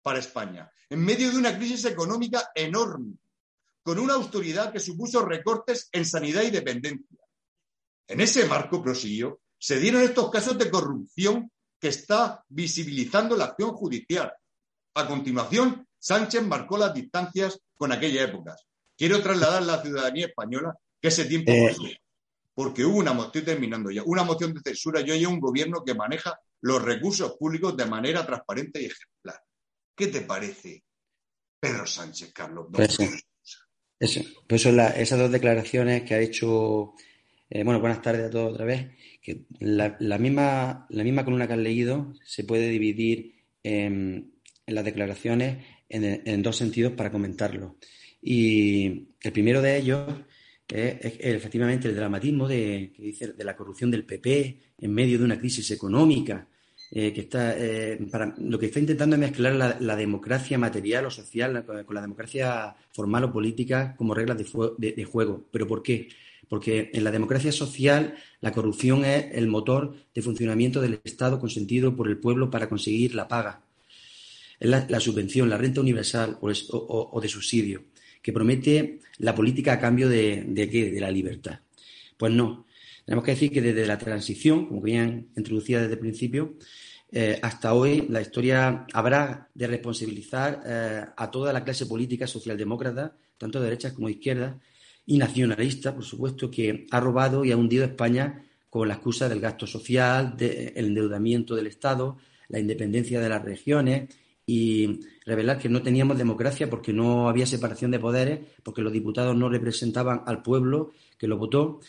para 0.00 0.20
España, 0.20 0.70
en 0.88 1.04
medio 1.04 1.32
de 1.32 1.38
una 1.38 1.56
crisis 1.56 1.84
económica 1.86 2.50
enorme, 2.54 3.16
con 3.88 3.98
una 3.98 4.12
autoridad 4.12 4.70
que 4.70 4.80
supuso 4.80 5.24
recortes 5.24 5.88
en 5.92 6.04
sanidad 6.04 6.42
y 6.42 6.50
dependencia. 6.50 7.18
En 8.06 8.20
ese 8.20 8.44
marco, 8.44 8.82
prosiguió, 8.82 9.40
se 9.58 9.80
dieron 9.80 10.02
estos 10.02 10.30
casos 10.30 10.58
de 10.58 10.70
corrupción 10.70 11.50
que 11.80 11.88
está 11.88 12.44
visibilizando 12.50 13.34
la 13.34 13.46
acción 13.46 13.70
judicial. 13.72 14.30
A 14.92 15.06
continuación, 15.08 15.88
Sánchez 15.98 16.42
marcó 16.42 16.76
las 16.76 16.92
distancias 16.92 17.60
con 17.78 17.90
aquellas 17.90 18.28
épocas. 18.28 18.66
Quiero 18.94 19.22
trasladar 19.22 19.62
a 19.62 19.64
la 19.64 19.80
ciudadanía 19.80 20.26
española 20.26 20.74
que 21.00 21.08
ese 21.08 21.24
tiempo 21.24 21.50
eh. 21.50 21.68
pasó, 21.70 21.84
porque 22.52 22.84
hubo 22.84 22.98
una 22.98 23.14
moción, 23.14 23.42
terminando 23.42 23.90
ya, 23.90 24.02
una 24.04 24.22
moción 24.22 24.52
de 24.52 24.60
censura 24.60 25.00
y 25.00 25.04
hoy 25.04 25.18
hay 25.20 25.24
un 25.24 25.40
gobierno 25.40 25.82
que 25.82 25.94
maneja 25.94 26.38
los 26.60 26.82
recursos 26.82 27.38
públicos 27.38 27.74
de 27.74 27.86
manera 27.86 28.26
transparente 28.26 28.82
y 28.82 28.84
ejemplar. 28.84 29.42
¿Qué 29.96 30.08
te 30.08 30.20
parece 30.20 30.84
Pedro 31.58 31.86
Sánchez, 31.86 32.34
Carlos? 32.34 32.66
Pues, 32.70 32.98
eso, 34.00 34.20
pues 34.46 34.62
son 34.62 34.78
esas 34.80 35.18
dos 35.18 35.30
declaraciones 35.30 36.02
que 36.02 36.14
ha 36.14 36.20
hecho. 36.20 36.94
Eh, 37.50 37.64
bueno, 37.64 37.80
buenas 37.80 38.02
tardes 38.02 38.26
a 38.26 38.30
todos 38.30 38.52
otra 38.52 38.64
vez. 38.64 38.88
Que 39.22 39.44
la, 39.60 40.18
misma, 40.18 40.86
la 40.88 41.04
misma 41.04 41.24
columna 41.24 41.46
que 41.46 41.52
han 41.54 41.62
leído 41.62 42.14
se 42.24 42.44
puede 42.44 42.68
dividir 42.68 43.34
en, 43.62 44.32
las 44.66 44.84
declaraciones 44.84 45.64
en, 45.88 46.42
dos 46.42 46.56
sentidos 46.56 46.92
para 46.92 47.10
comentarlo. 47.10 47.76
Y 48.22 49.08
el 49.20 49.32
primero 49.32 49.60
de 49.62 49.78
ellos 49.78 50.14
es, 50.68 50.96
efectivamente 51.20 51.88
el 51.88 51.96
dramatismo 51.96 52.46
de, 52.46 52.92
que 52.94 53.02
dice, 53.02 53.32
de 53.32 53.44
la 53.44 53.56
corrupción 53.56 53.90
del 53.90 54.04
PP 54.04 54.60
en 54.80 54.92
medio 54.92 55.18
de 55.18 55.24
una 55.24 55.38
crisis 55.38 55.70
económica 55.70 56.48
eh, 56.90 57.12
que 57.12 57.20
está, 57.20 57.54
para, 58.10 58.34
lo 58.38 58.58
que 58.58 58.66
está 58.66 58.80
intentando 58.80 59.16
es 59.16 59.20
mezclar 59.20 59.78
la, 59.78 59.96
democracia 59.96 60.58
material 60.58 61.06
o 61.06 61.10
social 61.10 61.64
con 61.64 61.94
la 61.94 62.00
democracia 62.00 62.74
formal 62.92 63.24
o 63.24 63.32
política 63.32 63.94
como 63.96 64.14
reglas 64.14 64.38
de, 64.38 65.04
juego. 65.04 65.44
¿Pero 65.50 65.66
por 65.66 65.82
qué? 65.82 66.08
Porque 66.48 66.90
en 66.94 67.04
la 67.04 67.10
democracia 67.10 67.52
social 67.52 68.14
la 68.40 68.52
corrupción 68.52 69.04
es 69.04 69.26
el 69.32 69.48
motor 69.48 69.94
de 70.14 70.22
funcionamiento 70.22 70.80
del 70.80 71.00
Estado 71.04 71.38
consentido 71.38 71.94
por 71.94 72.08
el 72.08 72.18
pueblo 72.18 72.50
para 72.50 72.68
conseguir 72.68 73.14
la 73.14 73.28
paga. 73.28 73.62
Es 74.58 74.68
la, 74.68 75.00
subvención, 75.00 75.48
la 75.48 75.58
renta 75.58 75.80
universal 75.80 76.38
o, 76.40 77.20
de 77.20 77.28
subsidio, 77.28 77.84
que 78.22 78.32
promete 78.32 79.00
la 79.18 79.34
política 79.34 79.74
a 79.74 79.78
cambio 79.78 80.08
de, 80.08 80.44
de, 80.48 80.68
qué? 80.68 80.90
de 80.90 81.00
la 81.00 81.10
libertad. 81.10 81.60
Pues 82.16 82.32
no. 82.32 82.66
Tenemos 83.08 83.24
que 83.24 83.30
decir 83.30 83.50
que 83.50 83.62
desde 83.62 83.86
la 83.86 83.96
transición, 83.96 84.66
como 84.66 84.82
bien 84.82 85.30
introducida 85.34 85.80
desde 85.80 85.94
el 85.94 85.98
principio, 85.98 86.56
eh, 87.10 87.38
hasta 87.40 87.72
hoy 87.72 88.04
la 88.10 88.20
historia 88.20 88.84
habrá 88.92 89.48
de 89.54 89.66
responsabilizar 89.66 90.62
eh, 90.66 91.06
a 91.16 91.30
toda 91.30 91.54
la 91.54 91.64
clase 91.64 91.86
política 91.86 92.26
socialdemócrata, 92.26 93.16
tanto 93.38 93.60
de 93.60 93.64
derechas 93.64 93.94
como 93.94 94.08
de 94.08 94.12
izquierdas, 94.12 94.56
y 95.06 95.16
nacionalista, 95.16 95.94
por 95.94 96.04
supuesto, 96.04 96.50
que 96.50 96.86
ha 96.90 97.00
robado 97.00 97.46
y 97.46 97.50
ha 97.50 97.56
hundido 97.56 97.86
España 97.86 98.44
con 98.68 98.86
la 98.86 98.96
excusa 98.96 99.26
del 99.26 99.40
gasto 99.40 99.66
social, 99.66 100.36
del 100.36 100.72
endeudamiento 100.76 101.56
del 101.56 101.68
Estado, 101.68 102.18
la 102.48 102.58
independencia 102.58 103.22
de 103.22 103.28
las 103.30 103.42
regiones 103.42 104.14
y 104.44 105.00
revelar 105.24 105.58
que 105.58 105.70
no 105.70 105.80
teníamos 105.80 106.18
democracia 106.18 106.68
porque 106.68 106.92
no 106.92 107.30
había 107.30 107.46
separación 107.46 107.90
de 107.90 108.00
poderes, 108.00 108.40
porque 108.62 108.82
los 108.82 108.92
diputados 108.92 109.34
no 109.34 109.48
representaban 109.48 110.24
al 110.26 110.42
pueblo 110.42 110.92
que 111.16 111.26
lo 111.26 111.38
votó 111.38 111.80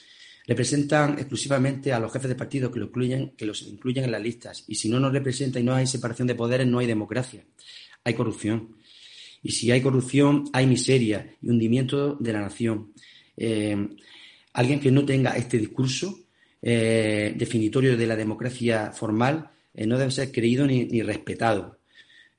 representan 0.50 1.20
exclusivamente 1.20 1.94
a 1.94 2.00
los 2.00 2.12
jefes 2.12 2.28
de 2.28 2.36
partido 2.36 2.72
que, 2.72 2.80
incluyen, 2.80 3.34
que 3.38 3.46
los 3.46 3.62
incluyen 3.62 4.06
en 4.06 4.12
las 4.12 4.22
listas. 4.22 4.64
Y 4.68 4.74
si 4.74 4.90
no 4.90 5.00
nos 5.00 5.14
representa 5.14 5.60
y 5.60 5.64
no 5.64 5.76
hay 5.76 5.86
separación 5.86 6.28
de 6.28 6.34
poderes, 6.34 6.66
no 6.66 6.80
hay 6.80 6.88
democracia. 6.88 7.46
Hay 8.04 8.16
corrupción. 8.16 8.76
Y 9.44 9.52
si 9.52 9.70
hay 9.70 9.80
corrupción, 9.80 10.46
hay 10.52 10.66
miseria 10.66 11.36
y 11.40 11.50
hundimiento 11.50 12.16
de 12.16 12.34
la 12.34 12.42
nación. 12.42 12.94
Eh, 13.38 13.90
alguien 14.54 14.80
que 14.80 14.90
no 14.90 15.06
tenga 15.06 15.38
este 15.38 15.60
discurso 15.60 16.20
eh, 16.64 17.32
definitorio 17.38 17.96
de 17.96 18.08
la 18.08 18.16
democracia 18.16 18.92
formal 18.92 19.52
eh, 19.76 19.86
no 19.86 20.00
debe 20.00 20.10
ser 20.10 20.32
creído 20.32 20.66
ni, 20.66 21.04
respetado. 21.04 21.78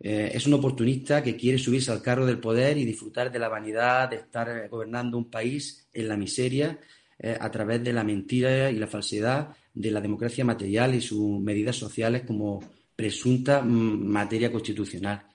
es 0.01 0.47
un 0.49 0.55
oportunista 0.55 1.23
que 1.23 1.37
quiere 1.37 1.59
subirse 1.59 1.93
al 1.93 2.03
carro 2.03 2.27
del 2.27 2.41
poder 2.41 2.77
y 2.77 2.85
disfrutar 2.85 3.31
de 3.31 3.39
la 3.39 3.49
vanidad 3.49 4.11
de 4.11 4.17
estar 4.17 4.69
gobernando 4.69 5.17
un 5.17 5.31
país 5.31 5.87
en 5.93 6.09
la 6.09 6.17
miseria 6.17 6.77
eh, 7.23 7.37
a 7.39 7.51
través 7.51 7.85
de 7.85 7.93
la 7.93 8.03
mentira 8.03 8.71
y 8.71 8.77
la 8.77 8.87
falsedad 8.87 9.55
de 9.75 9.91
la 9.91 10.01
democracia 10.01 10.43
material 10.43 10.95
y 10.95 11.03
sus 11.03 11.39
medidas 11.39 11.77
sociales 11.77 12.23
como 12.27 12.65
presunta 12.97 13.61
mm, 13.61 14.07
materia 14.07 14.51
constitucional. 14.51 15.27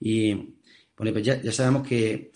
Y 0.00 0.34
bueno, 0.96 1.12
pues 1.12 1.24
ya, 1.24 1.52
sabemos 1.52 1.86
que 1.86 2.32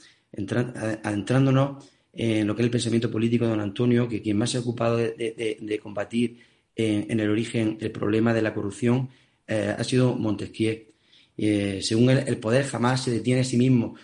adentrándonos 1.03 1.85
en 2.13 2.47
lo 2.47 2.55
que 2.55 2.63
es 2.63 2.67
el 2.67 2.71
pensamiento 2.71 3.11
político 3.11 3.45
de 3.45 3.51
don 3.51 3.61
Antonio, 3.61 4.09
que 4.09 4.23
quien 4.23 4.39
más 4.39 4.51
se 4.51 4.59
ha 4.59 4.61
ocupado 4.61 4.99
de, 4.99 5.81
combatir 5.83 6.39
en, 6.77 7.19
el 7.19 7.29
origen 7.29 7.79
el 7.81 7.91
problema 7.91 8.33
de 8.33 8.43
la 8.43 8.55
corrupción 8.55 9.09
eh, 9.49 9.75
ha 9.77 9.83
sido 9.83 10.15
Montesquieu. 10.15 10.93
Eh, 11.37 11.81
según 11.83 12.11
él, 12.11 12.23
el 12.25 12.39
poder 12.39 12.65
jamás 12.67 13.03
se 13.03 13.11
detiene 13.11 13.41
a 13.41 13.45
sí 13.45 13.57
mismo, 13.57 13.97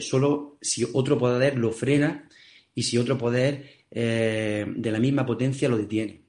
solo 0.00 0.58
si 0.60 0.86
otro 0.92 1.16
poder 1.16 1.56
lo 1.56 1.72
frena 1.72 2.28
y 2.74 2.82
si 2.82 2.98
otro 2.98 3.16
poder 3.16 3.75
eh, 3.98 4.66
de 4.76 4.90
la 4.90 4.98
misma 4.98 5.24
potencia 5.24 5.70
lo 5.70 5.78
detiene. 5.78 6.20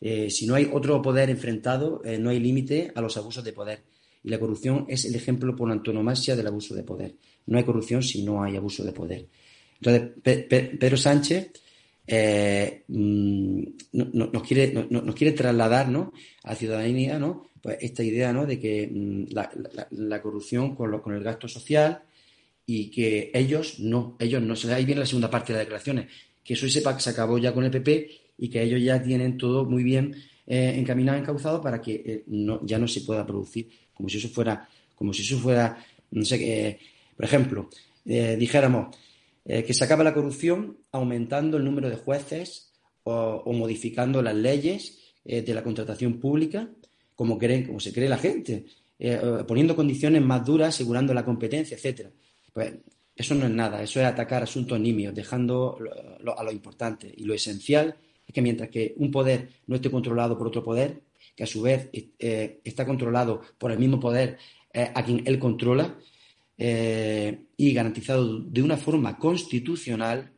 Eh, 0.00 0.28
si 0.30 0.48
no 0.48 0.56
hay 0.56 0.68
otro 0.72 1.00
poder 1.00 1.30
enfrentado, 1.30 2.02
eh, 2.04 2.18
no 2.18 2.30
hay 2.30 2.40
límite 2.40 2.90
a 2.92 3.00
los 3.00 3.16
abusos 3.16 3.44
de 3.44 3.52
poder. 3.52 3.84
Y 4.24 4.30
la 4.30 4.40
corrupción 4.40 4.84
es 4.88 5.04
el 5.04 5.14
ejemplo 5.14 5.54
por 5.54 5.70
antonomasia 5.70 6.34
del 6.34 6.48
abuso 6.48 6.74
de 6.74 6.82
poder. 6.82 7.14
No 7.46 7.56
hay 7.56 7.62
corrupción 7.62 8.02
si 8.02 8.24
no 8.24 8.42
hay 8.42 8.56
abuso 8.56 8.82
de 8.82 8.90
poder. 8.90 9.26
Entonces, 9.80 10.48
Pedro 10.50 10.96
Sánchez 10.96 11.52
mm, 12.88 13.62
nos, 13.92 14.42
quiere, 14.42 14.72
nos 14.90 15.14
quiere 15.14 15.34
trasladar 15.34 15.86
a 15.86 16.50
la 16.50 16.56
ciudadanía 16.56 17.16
¿no? 17.20 17.48
pues 17.62 17.78
esta 17.80 18.02
idea 18.02 18.32
¿no? 18.32 18.44
de 18.44 18.58
que 18.58 18.90
mm, 18.92 19.26
la, 19.90 20.20
corrupción 20.20 20.74
con, 20.74 20.98
con 21.00 21.14
el 21.14 21.22
gasto 21.22 21.46
social 21.46 22.02
y 22.66 22.90
que 22.90 23.30
ellos 23.32 23.78
no, 23.78 24.16
ellos 24.18 24.42
no. 24.42 24.54
Ahí 24.74 24.84
viene 24.84 25.02
la 25.02 25.06
segunda 25.06 25.30
parte 25.30 25.52
de 25.52 25.58
las 25.58 25.66
declaraciones 25.66 26.06
que 26.44 26.54
eso 26.54 26.68
sepa 26.68 26.94
que 26.94 27.02
se 27.02 27.10
acabó 27.10 27.38
ya 27.38 27.52
con 27.52 27.64
el 27.64 27.70
PP 27.70 28.10
y 28.38 28.48
que 28.48 28.62
ellos 28.62 28.82
ya 28.82 29.02
tienen 29.02 29.38
todo 29.38 29.64
muy 29.64 29.82
bien 29.82 30.14
eh, 30.46 30.74
encaminado, 30.76 31.18
encauzado 31.18 31.62
para 31.62 31.80
que 31.80 31.94
eh, 32.04 32.24
ya 32.64 32.78
no 32.78 32.86
se 32.86 33.00
pueda 33.00 33.26
producir 33.26 33.68
como 33.94 34.08
si 34.08 34.18
eso 34.18 34.28
fuera, 34.28 34.68
como 34.94 35.12
si 35.14 35.22
eso 35.22 35.38
fuera, 35.38 35.82
no 36.10 36.24
sé, 36.24 36.36
eh, 36.68 36.78
por 37.16 37.24
ejemplo, 37.24 37.70
dijéramos 38.04 38.94
que 39.44 39.72
se 39.72 39.84
acaba 39.84 40.04
la 40.04 40.12
corrupción 40.12 40.78
aumentando 40.90 41.56
el 41.56 41.64
número 41.64 41.88
de 41.88 41.96
jueces 41.96 42.72
o, 43.04 43.50
modificando 43.52 44.20
las 44.20 44.34
leyes 44.34 44.98
de 45.24 45.54
la 45.54 45.62
contratación 45.62 46.18
pública, 46.18 46.68
como 47.14 47.38
creen, 47.38 47.66
como 47.66 47.78
se 47.78 47.92
cree 47.92 48.08
la 48.08 48.18
gente, 48.18 48.66
poniendo 49.46 49.76
condiciones 49.76 50.22
más 50.22 50.44
duras, 50.44 50.74
asegurando 50.74 51.14
la 51.14 51.24
competencia, 51.24 51.76
etcétera. 51.76 52.10
Pues 52.52 52.74
eso 53.16 53.34
no 53.34 53.46
es 53.46 53.52
nada, 53.52 53.82
eso 53.82 54.00
es 54.00 54.06
atacar 54.06 54.42
asuntos 54.42 54.78
nimios, 54.80 55.14
dejando 55.14 55.78
a 56.36 56.42
lo 56.42 56.50
importante. 56.50 57.12
Y 57.16 57.24
lo 57.24 57.34
esencial 57.34 57.94
es 58.26 58.34
que 58.34 58.42
mientras 58.42 58.70
que 58.70 58.94
un 58.96 59.10
poder 59.10 59.50
no 59.66 59.76
esté 59.76 59.90
controlado 59.90 60.36
por 60.36 60.48
otro 60.48 60.64
poder, 60.64 61.00
que 61.36 61.44
a 61.44 61.46
su 61.46 61.62
vez 61.62 61.88
eh, 61.92 62.60
está 62.64 62.84
controlado 62.84 63.40
por 63.58 63.70
el 63.70 63.78
mismo 63.78 64.00
poder 64.00 64.38
eh, 64.72 64.90
a 64.92 65.04
quien 65.04 65.22
él 65.26 65.38
controla, 65.38 65.96
eh, 66.56 67.46
y 67.56 67.72
garantizado 67.72 68.40
de 68.40 68.62
una 68.62 68.76
forma 68.76 69.16
constitucional, 69.16 70.32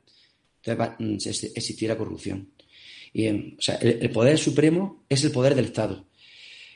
mm, 0.67 1.15
existiera 1.55 1.97
corrupción. 1.97 2.51
Y, 3.13 3.27
el, 3.27 4.11
poder 4.13 4.37
supremo 4.37 5.05
es 5.09 5.25
el 5.25 5.31
poder 5.33 5.55
del 5.55 5.67
Estado, 5.67 6.07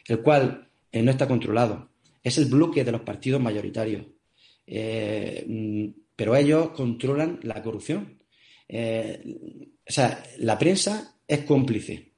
el 0.07 0.21
cual 0.21 0.66
no 0.92 1.11
está 1.11 1.28
controlado. 1.28 1.90
Es 2.23 2.38
el 2.38 2.47
bloque 2.47 2.85
de 2.85 2.92
los 2.92 3.02
partidos 3.02 3.40
mayoritarios 3.42 4.07
eh, 4.71 5.45
mm, 5.47 5.87
pero 6.15 6.37
ellos 6.37 6.71
controlan 6.71 7.41
la 7.43 7.61
corrupción. 7.62 8.23
Eh, 8.69 9.21
o 9.87 9.93
sea, 9.93 10.23
la 10.39 10.57
prensa 10.59 11.19
es 11.27 11.41
cómplice. 11.41 12.12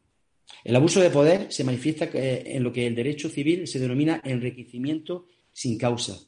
El 0.62 0.76
abuso 0.76 1.00
de 1.00 1.10
poder 1.10 1.50
se 1.50 1.64
manifiesta 1.64 2.10
en 2.12 2.62
lo 2.62 2.72
que 2.72 2.86
el 2.86 2.94
derecho 2.94 3.28
civil 3.28 3.66
se 3.66 3.78
denomina 3.78 4.20
enriquecimiento 4.22 5.28
sin 5.52 5.78
causa. 5.78 6.18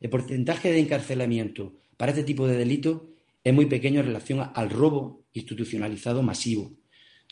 El 0.00 0.08
porcentaje 0.08 0.72
de 0.72 0.80
encarcelamiento 0.80 1.74
para 1.96 2.12
este 2.12 2.24
tipo 2.24 2.46
de 2.46 2.56
delitos 2.56 3.02
es 3.44 3.52
muy 3.52 3.66
pequeño 3.66 4.00
en 4.00 4.06
relación 4.06 4.50
al 4.54 4.70
robo 4.70 5.26
institucionalizado 5.34 6.22
masivo. 6.22 6.72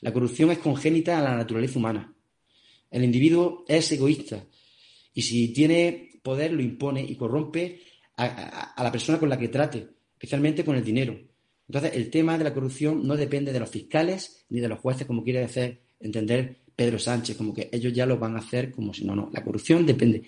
La 0.01 0.13
corrupción 0.13 0.51
es 0.51 0.59
congénita 0.59 1.19
a 1.19 1.23
la 1.23 1.37
naturaleza 1.37 1.79
humana. 1.79 2.15
El 2.91 3.05
individuo 3.05 3.65
es 3.67 3.91
egoísta 3.91 4.47
y 5.15 5.23
si 5.23 5.49
tiene 5.53 6.21
poder 6.23 6.53
lo 6.53 6.63
impone 6.63 7.03
y 7.03 7.17
corrompe 7.17 7.81
a, 8.19 8.83
la 8.83 8.93
persona 8.93 9.19
con 9.19 9.29
la 9.29 9.39
que 9.39 9.49
trate, 9.49 9.89
especialmente 10.15 10.65
con 10.65 10.77
el 10.77 10.85
dinero. 10.85 11.19
Entonces, 11.69 11.93
el 11.95 12.11
tema 12.11 12.37
de 12.37 12.45
la 12.45 12.53
corrupción 12.53 13.07
no 13.07 13.17
depende 13.17 13.53
de 13.53 13.61
los 13.61 13.71
fiscales 13.71 14.45
ni 14.49 14.61
de 14.61 14.69
los 14.69 14.81
jueces, 14.81 15.07
como 15.07 15.23
quiere 15.23 15.45
hacer 15.45 15.81
entender 16.01 16.57
Pedro 16.75 16.99
Sánchez, 16.99 17.37
como 17.37 17.55
que 17.55 17.69
ellos 17.73 17.93
ya 17.93 18.07
lo 18.07 18.19
van 18.19 18.37
a 18.37 18.41
hacer 18.41 18.73
como 18.73 18.93
si 18.93 19.05
no, 19.05 19.15
no. 19.15 19.31
La 19.33 19.45
corrupción 19.45 19.87
depende. 19.87 20.23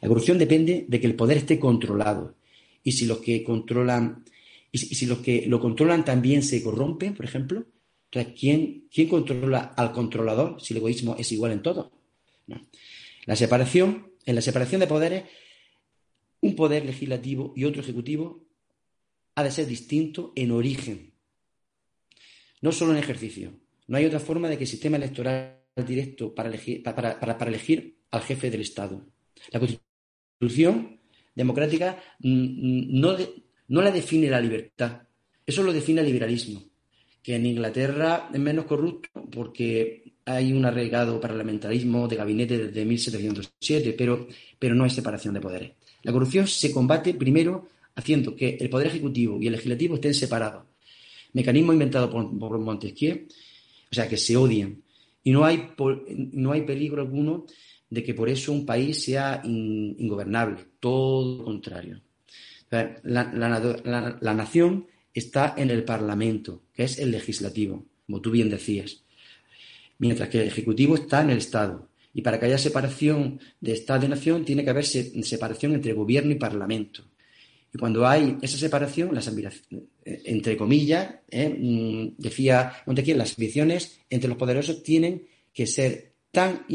La 0.00 0.08
corrupción 0.08 0.38
depende 0.38 0.84
de 0.88 1.00
que 1.00 1.06
el 1.06 1.14
poder 1.14 1.38
esté 1.38 1.58
controlado. 1.58 2.34
Y 2.82 2.92
si 2.92 3.06
los 3.06 3.18
que 3.18 3.44
controlan, 3.44 4.24
y 4.70 4.78
si, 4.78 5.06
los 5.06 5.18
que 5.18 5.46
lo 5.46 5.60
controlan 5.60 6.04
también 6.04 6.42
se 6.42 6.62
corrompen, 6.62 7.14
por 7.14 7.24
ejemplo, 7.24 7.64
entonces, 8.10 8.34
¿quién, 8.38 8.88
¿quién 8.92 9.08
controla 9.08 9.72
al 9.76 9.92
controlador 9.92 10.60
si 10.60 10.74
el 10.74 10.78
egoísmo 10.78 11.16
es 11.18 11.30
igual 11.32 11.52
en 11.52 11.62
todo? 11.62 11.92
La 13.24 13.36
separación, 13.36 14.10
en 14.26 14.34
la 14.34 14.42
separación 14.42 14.80
de 14.80 14.86
poderes 14.86 15.24
un 16.42 16.54
poder 16.54 16.84
legislativo 16.84 17.54
y 17.56 17.64
otro 17.64 17.80
ejecutivo 17.80 18.44
ha 19.34 19.42
de 19.42 19.50
ser 19.50 19.66
distinto 19.66 20.32
en 20.36 20.50
origen, 20.50 21.14
no 22.60 22.72
solo 22.72 22.92
en 22.92 22.98
ejercicio. 22.98 23.54
No 23.86 23.96
hay 23.96 24.04
otra 24.04 24.20
forma 24.20 24.48
de 24.48 24.58
que 24.58 24.64
el 24.64 24.70
sistema 24.70 24.96
electoral 24.96 25.62
directo 25.76 26.34
para 26.34 26.48
elegir, 26.50 27.96
al 28.10 28.22
jefe 28.22 28.50
del 28.50 28.60
Estado. 28.60 29.06
La 29.50 29.60
Constitución 29.60 31.00
democrática 31.34 32.02
no, 32.20 33.16
no 33.68 33.82
la 33.82 33.90
define 33.90 34.28
la 34.28 34.40
libertad, 34.40 35.02
eso 35.46 35.62
lo 35.62 35.72
define 35.72 36.00
el 36.02 36.06
liberalismo, 36.08 36.62
que 37.22 37.36
en 37.36 37.46
Inglaterra 37.46 38.28
es 38.32 38.38
menos 38.38 38.66
corrupto 38.66 39.08
porque 39.30 40.12
hay 40.24 40.52
un 40.52 40.64
arraigado 40.64 41.20
parlamentarismo 41.20 42.06
de 42.06 42.16
gabinete 42.16 42.58
desde 42.58 42.84
1707, 42.84 43.94
pero, 43.96 44.28
pero 44.58 44.74
no 44.74 44.84
hay 44.84 44.90
separación 44.90 45.34
de 45.34 45.40
poderes. 45.40 45.72
La 46.02 46.12
corrupción 46.12 46.46
se 46.46 46.72
combate 46.72 47.14
primero 47.14 47.68
haciendo 47.94 48.34
que 48.34 48.56
el 48.60 48.70
Poder 48.70 48.88
Ejecutivo 48.88 49.40
y 49.40 49.46
el 49.46 49.52
Legislativo 49.52 49.94
estén 49.94 50.14
separados. 50.14 50.64
Mecanismo 51.32 51.72
inventado 51.72 52.10
por, 52.10 52.58
Montesquieu, 52.58 53.26
o 53.90 53.94
sea, 53.94 54.08
que 54.08 54.16
se 54.16 54.36
odian. 54.36 54.82
Y 55.24 55.30
no 55.30 55.44
hay, 55.44 55.70
no 56.32 56.52
hay 56.52 56.62
peligro 56.62 57.02
alguno 57.02 57.46
de 57.88 58.02
que 58.02 58.14
por 58.14 58.28
eso 58.28 58.52
un 58.52 58.64
país 58.64 59.04
sea 59.04 59.42
ingobernable, 59.44 60.64
todo 60.80 61.38
lo 61.38 61.44
contrario. 61.44 62.00
La, 63.02 64.34
nación 64.34 64.86
está 65.12 65.54
en 65.58 65.70
el 65.70 65.84
Parlamento, 65.84 66.62
que 66.72 66.84
es 66.84 66.98
el 66.98 67.10
legislativo, 67.10 67.84
como 68.06 68.22
tú 68.22 68.30
bien 68.30 68.48
decías, 68.48 69.04
mientras 69.98 70.30
que 70.30 70.40
el 70.40 70.48
Ejecutivo 70.48 70.94
está 70.94 71.20
en 71.20 71.30
el 71.30 71.38
Estado. 71.38 71.90
Y 72.14 72.22
para 72.22 72.38
que 72.38 72.46
haya 72.46 72.58
separación 72.58 73.40
de 73.60 73.72
Estado 73.72 74.06
y 74.06 74.08
nación, 74.08 74.44
tiene 74.44 74.64
que 74.64 74.70
haber 74.70 74.84
separación 74.84 75.74
entre 75.74 75.92
gobierno 75.92 76.32
y 76.32 76.36
Parlamento. 76.36 77.04
Y 77.74 77.78
cuando 77.78 78.06
hay 78.06 78.36
esa 78.42 78.58
separación, 78.58 79.14
las 79.14 79.32
entre 80.04 80.56
comillas, 80.56 81.14
¿eh? 81.30 81.48
mm, 81.48 82.20
decía 82.20 82.72
Montequiel, 82.86 83.16
las 83.16 83.38
ambiciones 83.38 84.00
entre 84.10 84.28
los 84.28 84.36
poderosos 84.36 84.82
tienen 84.82 85.26
que 85.54 85.66
ser 85.66 86.12
tan 86.30 86.66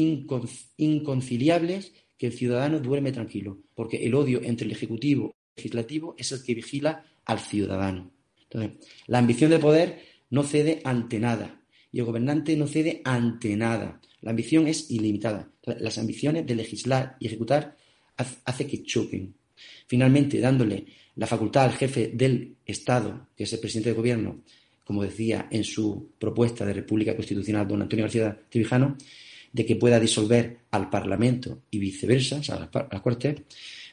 inconciliables 0.76 1.92
que 2.16 2.26
el 2.26 2.32
ciudadano 2.32 2.80
duerme 2.80 3.12
tranquilo, 3.12 3.58
porque 3.74 4.04
el 4.04 4.14
odio 4.14 4.40
entre 4.42 4.66
el 4.66 4.72
Ejecutivo 4.72 5.26
y 5.26 5.60
el 5.60 5.62
Legislativo 5.62 6.14
es 6.18 6.32
el 6.32 6.42
que 6.42 6.54
vigila 6.54 7.04
al 7.24 7.38
ciudadano. 7.38 8.10
Entonces, 8.42 8.88
la 9.06 9.18
ambición 9.18 9.50
de 9.50 9.58
poder 9.58 10.00
no 10.30 10.42
cede 10.42 10.80
ante 10.84 11.20
nada 11.20 11.60
y 11.92 12.00
el 12.00 12.04
gobernante 12.06 12.56
no 12.56 12.66
cede 12.66 13.02
ante 13.04 13.56
nada. 13.56 14.00
La 14.20 14.30
ambición 14.30 14.66
es 14.66 14.90
ilimitada. 14.90 15.50
las 15.64 15.98
ambiciones 15.98 16.46
de 16.46 16.54
legislar 16.54 17.16
y 17.20 17.26
ejecutar 17.26 17.76
hace 18.16 18.66
que 18.66 18.82
choquen. 18.82 19.34
Finalmente, 19.86 20.40
dándole 20.40 20.86
la 21.16 21.26
facultad 21.26 21.64
al 21.64 21.72
jefe 21.72 22.10
del 22.14 22.56
Estado, 22.64 23.28
que 23.36 23.44
es 23.44 23.52
el 23.52 23.60
presidente 23.60 23.90
del 23.90 23.96
gobierno, 23.96 24.42
como 24.84 25.02
decía 25.02 25.48
en 25.50 25.64
su 25.64 26.12
propuesta 26.18 26.64
de 26.64 26.72
República 26.72 27.14
Constitucional 27.14 27.68
don 27.68 27.82
Antonio 27.82 28.04
García 28.04 28.40
Trevijano, 28.48 28.96
de 29.52 29.66
que 29.66 29.76
pueda 29.76 30.00
disolver 30.00 30.58
al 30.70 30.90
Parlamento 30.90 31.62
y 31.70 31.78
viceversa, 31.78 32.36
o 32.36 32.42
sea, 32.42 32.56
a 32.56 32.88
las 32.90 33.00
Cortes, 33.02 33.42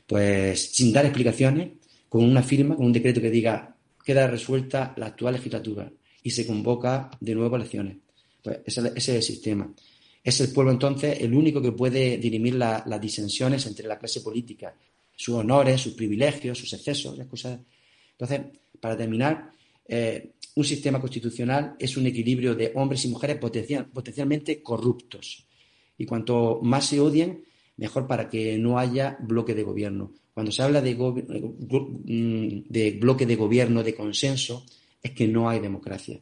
pues 0.07 0.71
sin 0.73 0.93
dar 0.93 1.05
explicaciones, 1.05 1.69
con 2.09 2.23
una 2.23 2.43
firma, 2.43 2.75
con 2.75 2.85
un 2.85 2.93
decreto 2.93 3.19
que 3.19 3.29
diga 3.29 3.75
queda 4.05 4.27
resuelta 4.27 4.93
la 4.97 5.07
actual 5.07 5.33
legislatura 5.33 5.91
y 6.21 6.29
se 6.29 6.45
convoca 6.45 7.09
de 7.19 7.35
nuevo 7.35 7.55
elecciones. 7.55 7.97
Pues 8.41 8.59
ese, 8.65 8.93
es 8.95 9.09
el 9.09 9.23
sistema. 9.23 9.73
Es 10.25 10.41
el 10.41 10.51
pueblo 10.51 10.71
entonces 10.71 11.21
el 11.21 11.33
único 11.33 11.61
que 11.61 11.71
puede 11.71 12.17
dirimir 12.17 12.55
las 12.55 12.99
disensiones 12.99 13.65
entre 13.67 13.87
la 13.87 13.99
clase 13.99 14.21
política 14.21 14.75
sus 15.15 15.35
honores, 15.35 15.81
sus 15.81 15.93
privilegios, 15.93 16.57
sus 16.57 16.73
excesos, 16.73 17.17
las 17.17 17.27
cosas. 17.27 17.59
Entonces, 18.11 18.41
para 18.79 18.97
terminar, 18.97 19.51
eh, 19.87 20.31
un 20.55 20.63
sistema 20.63 20.99
constitucional 20.99 21.75
es 21.79 21.95
un 21.95 22.05
equilibrio 22.07 22.55
de 22.55 22.71
hombres 22.75 23.05
y 23.05 23.09
mujeres 23.09 23.37
potencialmente 23.37 24.61
corruptos. 24.61 25.45
Y 25.97 26.05
cuanto 26.05 26.59
más 26.61 26.87
se 26.87 26.99
odien, 26.99 27.43
mejor 27.77 28.07
para 28.07 28.29
que 28.29 28.57
no 28.57 28.77
haya 28.79 29.17
bloque 29.21 29.53
de 29.53 29.63
gobierno. 29.63 30.11
Cuando 30.33 30.51
se 30.51 30.63
habla 30.63 30.81
de, 30.81 30.95
mm, 30.95 32.69
de 32.69 32.91
bloque 32.99 33.25
de 33.25 33.35
gobierno, 33.35 33.83
de 33.83 33.95
consenso, 33.95 34.65
es 35.01 35.11
que 35.11 35.27
no 35.27 35.49
hay 35.49 35.59
democracia. 35.59 36.19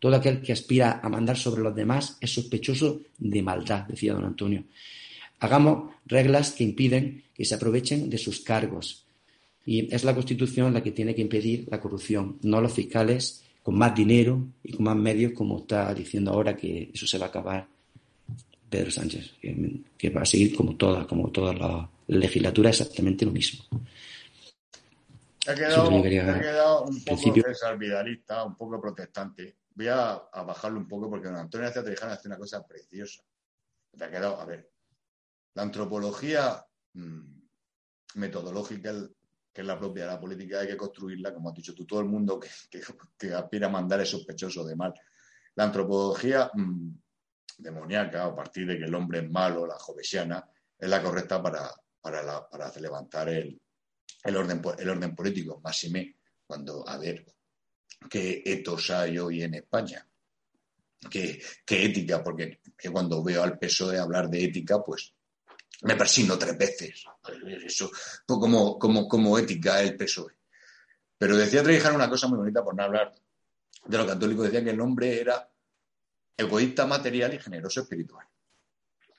Todo 0.00 0.16
aquel 0.16 0.40
que 0.40 0.52
aspira 0.52 0.98
a 1.02 1.08
mandar 1.08 1.36
sobre 1.36 1.62
los 1.62 1.74
demás 1.74 2.16
es 2.20 2.32
sospechoso 2.32 3.02
de 3.18 3.42
maldad, 3.42 3.86
decía 3.86 4.14
don 4.14 4.24
Antonio. 4.24 4.64
Hagamos 5.38 5.94
reglas 6.06 6.52
que 6.52 6.64
impiden 6.64 7.22
que 7.34 7.44
se 7.44 7.54
aprovechen 7.54 8.10
de 8.10 8.18
sus 8.18 8.40
cargos. 8.40 9.06
Y 9.64 9.94
es 9.94 10.02
la 10.02 10.14
Constitución 10.14 10.74
la 10.74 10.82
que 10.82 10.90
tiene 10.90 11.14
que 11.14 11.20
impedir 11.20 11.68
la 11.70 11.80
corrupción, 11.80 12.38
no 12.42 12.60
los 12.60 12.72
fiscales 12.72 13.44
con 13.62 13.76
más 13.76 13.94
dinero 13.94 14.42
y 14.64 14.72
con 14.72 14.84
más 14.84 14.96
medios, 14.96 15.32
como 15.32 15.58
está 15.58 15.92
diciendo 15.94 16.32
ahora 16.32 16.56
que 16.56 16.90
eso 16.92 17.06
se 17.06 17.18
va 17.18 17.26
a 17.26 17.28
acabar 17.28 17.68
Pedro 18.70 18.90
Sánchez, 18.90 19.34
que, 19.98 20.10
va 20.10 20.22
a 20.22 20.26
seguir 20.26 20.54
como 20.56 20.76
toda, 20.76 21.06
como 21.06 21.30
toda 21.30 21.52
la 21.52 21.90
legislatura 22.06 22.70
exactamente 22.70 23.26
lo 23.26 23.32
mismo. 23.32 23.64
Ha 25.46 25.54
quedado, 25.54 26.84
un 26.84 27.04
poco 27.04 27.54
salvidalista, 27.54 28.44
un 28.44 28.54
poco 28.54 28.80
protestante. 28.80 29.56
Voy 29.80 29.88
a, 29.88 30.28
bajarlo 30.44 30.78
un 30.78 30.86
poco 30.86 31.08
porque 31.08 31.28
don 31.28 31.38
Antonio 31.38 31.66
hace 31.66 32.28
una 32.28 32.36
cosa 32.36 32.66
preciosa. 32.66 33.22
Ha 33.98 34.10
quedado, 34.10 34.38
a 34.38 34.44
ver, 34.44 34.70
la 35.54 35.62
antropología 35.62 36.62
mm, 36.92 37.40
metodológica, 38.16 38.92
que 39.50 39.60
es 39.62 39.66
la 39.66 39.78
propia 39.78 40.04
de 40.04 40.10
la 40.10 40.20
política, 40.20 40.60
hay 40.60 40.66
que 40.66 40.76
construirla, 40.76 41.32
como 41.32 41.48
has 41.48 41.54
dicho 41.54 41.74
tú, 41.74 41.86
todo 41.86 42.00
el 42.00 42.08
mundo 42.08 42.38
que, 42.38 43.32
aspira 43.32 43.68
a 43.68 43.70
mandar 43.70 44.02
es 44.02 44.10
sospechoso 44.10 44.66
de 44.66 44.76
mal. 44.76 44.92
La 45.54 45.64
antropología 45.64 46.50
mm, 46.52 46.90
demoníaca, 47.56 48.26
a 48.26 48.34
partir 48.34 48.66
de 48.66 48.76
que 48.76 48.84
el 48.84 48.94
hombre 48.94 49.20
es 49.20 49.30
malo, 49.30 49.66
la 49.66 49.78
jovesiana, 49.78 50.46
es 50.78 50.90
la 50.90 51.02
correcta 51.02 51.42
para, 51.42 51.70
para, 52.02 52.70
levantar 52.78 53.30
el, 53.30 53.58
orden, 54.36 54.60
el 54.76 54.90
orden 54.90 55.14
político, 55.14 55.58
más 55.64 55.82
y 55.84 55.88
me, 55.88 56.16
cuando, 56.46 56.86
a 56.86 56.98
ver, 56.98 57.24
qué 58.08 58.42
etos 58.44 58.90
hay 58.90 59.18
hoy 59.18 59.42
en 59.42 59.54
España, 59.54 60.06
qué, 61.10 61.42
ética, 61.66 62.22
porque 62.22 62.60
cuando 62.92 63.22
veo 63.22 63.42
al 63.42 63.58
PSOE 63.58 63.98
hablar 63.98 64.28
de 64.28 64.44
ética, 64.44 64.82
pues 64.82 65.14
me 65.82 65.96
persino 65.96 66.38
tres 66.38 66.56
veces. 66.58 67.04
Eso, 67.64 67.90
pues 68.26 68.38
como, 68.38 68.78
como, 68.78 69.08
como 69.08 69.38
ética 69.38 69.82
el 69.82 69.96
PSOE. 69.96 70.34
Pero 71.16 71.36
decía 71.36 71.62
Trevijano 71.62 71.96
una 71.96 72.08
cosa 72.08 72.28
muy 72.28 72.38
bonita 72.38 72.64
por 72.64 72.74
no 72.74 72.82
hablar 72.82 73.14
de 73.84 73.98
lo 73.98 74.06
católico. 74.06 74.42
Decía 74.42 74.64
que 74.64 74.70
el 74.70 74.80
hombre 74.80 75.20
era 75.20 75.50
egoísta 76.36 76.86
material 76.86 77.34
y 77.34 77.38
generoso 77.38 77.82
espiritual. 77.82 78.26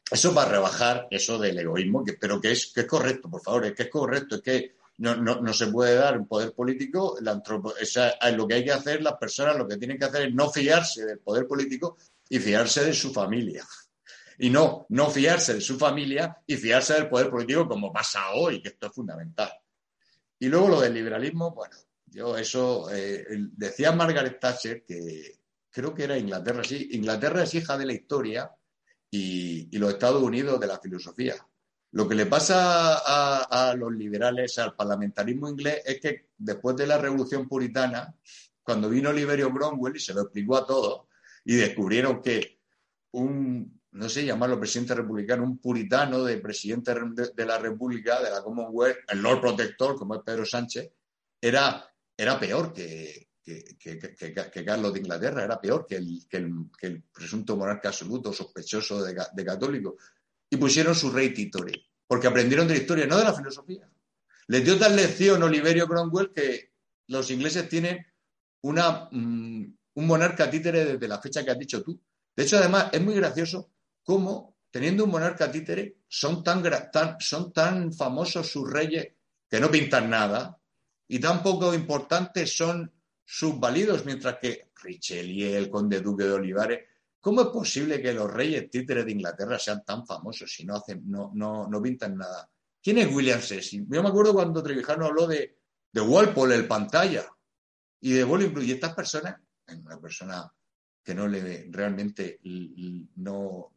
Eso 0.09 0.33
va 0.33 0.43
a 0.43 0.49
rebajar 0.49 1.07
eso 1.09 1.37
del 1.37 1.57
egoísmo, 1.59 2.03
que, 2.03 2.13
pero 2.13 2.41
que 2.41 2.51
es, 2.51 2.73
que 2.73 2.81
es 2.81 2.87
correcto, 2.87 3.29
por 3.29 3.41
favor, 3.41 3.67
es 3.67 3.73
que 3.73 3.83
es 3.83 3.89
correcto, 3.89 4.35
es 4.35 4.41
que 4.41 4.75
no, 5.01 5.41
no, 5.41 5.53
se 5.53 5.67
puede 5.67 5.95
dar 5.95 6.17
un 6.17 6.27
poder 6.27 6.53
político. 6.53 7.17
La 7.21 7.41
lo 8.31 8.47
que 8.47 8.53
hay 8.53 8.63
que 8.63 8.71
hacer, 8.71 9.01
las 9.01 9.13
personas 9.13 9.57
lo 9.57 9.67
que 9.67 9.77
tienen 9.77 9.97
que 9.97 10.05
hacer 10.05 10.27
es 10.27 10.33
no 10.33 10.49
fiarse 10.49 11.05
del 11.05 11.19
poder 11.19 11.47
político 11.47 11.97
y 12.29 12.39
fiarse 12.39 12.85
de 12.85 12.93
su 12.93 13.13
familia 13.13 13.65
y 14.41 14.49
no, 14.49 14.87
no 14.89 15.09
fiarse 15.11 15.53
de 15.53 15.61
su 15.61 15.77
familia 15.77 16.35
y 16.47 16.57
fiarse 16.57 16.95
del 16.95 17.07
poder 17.07 17.29
político 17.29 17.67
como 17.67 17.93
pasa 17.93 18.31
hoy, 18.31 18.59
que 18.59 18.69
esto 18.69 18.87
es 18.87 18.93
fundamental. 18.93 19.51
Y 20.39 20.47
luego 20.47 20.67
lo 20.67 20.81
del 20.81 20.95
liberalismo, 20.95 21.51
bueno, 21.51 21.75
yo 22.07 22.35
eso, 22.35 22.89
eh, 22.91 23.23
decía 23.55 23.91
Margaret 23.91 24.39
Thatcher 24.39 24.83
que 24.83 25.41
creo 25.69 25.93
que 25.93 26.05
era 26.05 26.17
Inglaterra, 26.17 26.63
sí, 26.63 26.89
Inglaterra 26.93 27.43
es 27.43 27.53
hija 27.53 27.77
de 27.77 27.85
la 27.85 27.93
historia 27.93 28.51
y, 29.11 29.77
los 29.77 29.93
Estados 29.93 30.23
Unidos 30.23 30.59
de 30.59 30.67
la 30.67 30.79
filosofía. 30.79 31.35
Lo 31.91 32.07
que 32.07 32.15
le 32.15 32.25
pasa 32.25 32.99
a, 33.45 33.75
los 33.75 33.91
liberales, 33.91 34.57
al 34.59 34.75
parlamentarismo 34.75 35.49
inglés, 35.49 35.81
es 35.85 35.99
que 35.99 36.29
después 36.37 36.75
de 36.77 36.87
la 36.87 36.97
revolución 36.97 37.47
puritana, 37.47 38.15
cuando 38.63 38.89
vino 38.89 39.11
Liberio 39.11 39.51
Cromwell 39.51 39.97
y 39.97 39.99
se 39.99 40.13
lo 40.13 40.21
explicó 40.21 40.57
a 40.57 40.65
todos, 40.65 41.07
y 41.43 41.55
descubrieron 41.55 42.21
que 42.21 42.59
un, 43.11 43.81
no 43.91 44.07
sé 44.07 44.25
llamarlo 44.25 44.59
presidente 44.59 44.95
republicano, 44.95 45.43
un 45.43 45.57
puritano 45.57 46.23
de 46.23 46.37
presidente 46.37 46.93
de, 46.93 47.45
la 47.45 47.57
República, 47.57 48.21
de 48.21 48.29
la 48.29 48.41
Commonwealth, 48.41 48.99
el 49.09 49.21
Lord 49.21 49.41
Protector, 49.41 49.97
como 49.97 50.15
es 50.15 50.21
Pedro 50.23 50.45
Sánchez, 50.45 50.89
era, 51.41 51.85
era 52.15 52.39
peor 52.39 52.71
que, 52.71 53.31
que, 53.43 54.63
Carlos 54.65 54.93
de 54.93 54.99
Inglaterra, 54.99 55.43
era 55.43 55.59
peor 55.59 55.85
que 55.85 55.95
el, 55.95 56.21
el 56.29 57.03
presunto 57.03 57.57
monarca 57.57 57.89
absoluto, 57.89 58.31
sospechoso 58.31 59.03
de, 59.03 59.45
católico. 59.45 59.97
Y 60.51 60.57
pusieron 60.57 60.93
su 60.93 61.09
rey 61.09 61.33
títore, 61.33 61.71
porque 62.05 62.27
aprendieron 62.27 62.67
de 62.67 62.75
la 62.75 62.81
historia, 62.81 63.07
no 63.07 63.17
de 63.17 63.23
la 63.23 63.33
filosofía. 63.33 63.89
Les 64.47 64.63
dio 64.63 64.77
tal 64.77 64.95
lección 64.95 65.41
Oliverio 65.41 65.87
Cromwell 65.87 66.31
que 66.31 66.73
los 67.07 67.31
ingleses 67.31 67.67
tienen 67.67 68.05
una, 68.61 69.07
mm, 69.11 69.77
un 69.95 70.07
monarca 70.07 70.49
títere 70.51 70.85
desde 70.85 71.07
la 71.07 71.19
fecha 71.19 71.43
que 71.43 71.51
has 71.51 71.57
dicho 71.57 71.81
tú. 71.81 71.99
De 72.35 72.43
hecho, 72.43 72.57
además, 72.57 72.89
es 72.91 73.01
muy 73.01 73.15
gracioso 73.15 73.71
cómo, 74.03 74.57
teniendo 74.69 75.05
un 75.05 75.11
monarca 75.11 75.51
títere, 75.51 75.97
son 76.07 76.43
tan, 76.43 76.63
son 77.19 77.51
tan 77.51 77.93
famosos 77.93 78.51
sus 78.51 78.69
reyes 78.69 79.07
que 79.49 79.59
no 79.59 79.71
pintan 79.71 80.09
nada 80.09 80.57
y 81.07 81.19
tan 81.19 81.43
poco 81.43 81.73
importantes 81.73 82.55
son 82.55 82.91
sus 83.25 83.59
válidos, 83.59 84.05
mientras 84.05 84.37
que 84.41 84.71
Richelieu, 84.83 85.57
el 85.57 85.69
conde 85.69 86.01
duque 86.01 86.23
de 86.23 86.31
Olivares, 86.31 86.79
¿cómo 87.21 87.41
es 87.41 87.47
posible 87.47 88.01
que 88.01 88.13
los 88.13 88.29
reyes 88.29 88.69
títeres 88.69 89.05
de 89.05 89.11
Inglaterra 89.11 89.57
sean 89.57 89.85
tan 89.85 90.05
famosos 90.05 90.51
si 90.51 90.65
no, 90.65 90.75
hacen, 90.75 91.03
no, 91.05 91.31
no, 91.33 91.67
no 91.67 91.81
pintan 91.81 92.17
nada? 92.17 92.49
¿Quién 92.81 92.97
es 92.97 93.13
William 93.13 93.39
Cecil? 93.39 93.85
Yo 93.87 94.01
me 94.01 94.09
acuerdo 94.09 94.33
cuando 94.33 94.63
Trevijano 94.63 95.05
habló 95.05 95.27
de, 95.27 95.57
Walpole, 95.93 96.55
el 96.55 96.67
pantalla, 96.67 97.25
y 97.99 98.13
de 98.13 98.23
Bolingbroke, 98.23 98.65
y 98.67 98.71
estas 98.71 98.95
personas, 98.95 99.39
una 99.67 100.01
persona 100.01 100.51
que 101.03 101.13
no 101.13 101.27
le 101.27 101.67
realmente 101.69 102.39
no, 103.15 103.73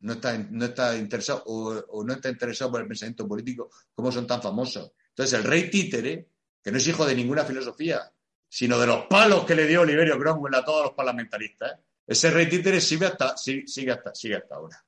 no 0.00 0.12
está, 0.12 0.36
no 0.38 0.64
está 0.64 0.96
interesado 0.96 1.44
o, 1.46 2.04
no 2.04 2.12
está 2.12 2.28
interesado 2.28 2.72
por 2.72 2.80
el 2.80 2.88
pensamiento 2.88 3.28
político, 3.28 3.70
¿cómo 3.94 4.10
son 4.10 4.26
tan 4.26 4.42
famosos? 4.42 4.92
Entonces, 5.10 5.38
el 5.38 5.44
rey 5.44 5.70
títere, 5.70 6.28
que 6.62 6.72
no 6.72 6.78
es 6.78 6.86
hijo 6.88 7.06
de 7.06 7.14
ninguna 7.14 7.44
filosofía, 7.44 8.12
sino 8.48 8.78
de 8.78 8.86
los 8.86 9.06
palos 9.06 9.44
que 9.44 9.54
le 9.54 9.66
dio 9.66 9.82
Oliverio 9.82 10.18
Cromwell 10.18 10.54
a 10.54 10.64
todos 10.64 10.86
los 10.86 10.94
parlamentaristas, 10.94 11.78
ese 12.06 12.30
rey 12.30 12.48
títere 12.48 12.80
sigue 12.80 13.06
hasta, 13.06 13.36
sigue, 13.36 13.92
hasta, 13.92 14.14
sigue 14.14 14.36
hasta 14.36 14.54
ahora. 14.54 14.84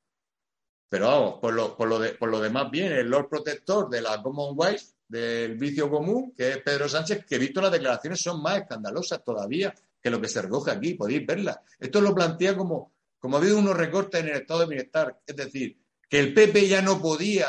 Pero 0.89 1.07
vamos, 1.07 1.41
por 1.41 1.55
lo, 1.55 1.77
por 1.77 1.89
lo, 1.89 1.99
de, 1.99 2.15
por 2.15 2.31
lo 2.31 2.41
demás 2.41 2.71
bien, 2.71 2.93
el 2.93 3.09
Lord 3.09 3.29
Protector 3.29 3.89
de 3.89 4.03
la 4.03 4.23
Commonwealth, 4.23 4.83
del 5.09 5.57
vicio 5.57 5.91
común, 5.91 6.33
que 6.37 6.51
es 6.51 6.59
Pedro 6.59 6.89
Sánchez, 6.89 7.25
que 7.27 7.37
he 7.37 7.39
visto 7.39 7.61
las 7.61 7.73
declaraciones 7.73 8.21
son 8.21 8.43
más 8.43 8.59
escandalosas 8.59 9.23
todavía 9.23 9.75
que 10.01 10.11
lo 10.11 10.21
que 10.21 10.29
se 10.29 10.43
recoge 10.43 10.71
aquí, 10.71 10.95
podéis 10.95 11.27
verlas. 11.27 11.59
Esto 11.79 12.01
lo 12.01 12.15
plantea 12.15 12.57
como, 12.57 12.93
como 13.19 13.37
ha 13.37 13.41
habido 13.41 13.59
unos 13.59 13.77
recortes 13.77 14.21
en 14.21 14.29
el 14.29 14.37
estado 14.37 14.61
de 14.61 14.67
bienestar, 14.67 15.19
es 15.27 15.37
decir, 15.37 15.79
que 16.09 16.21
el 16.21 16.35
PP 16.35 16.69
ya 16.69 16.83
no 16.83 17.01
podía, 17.01 17.47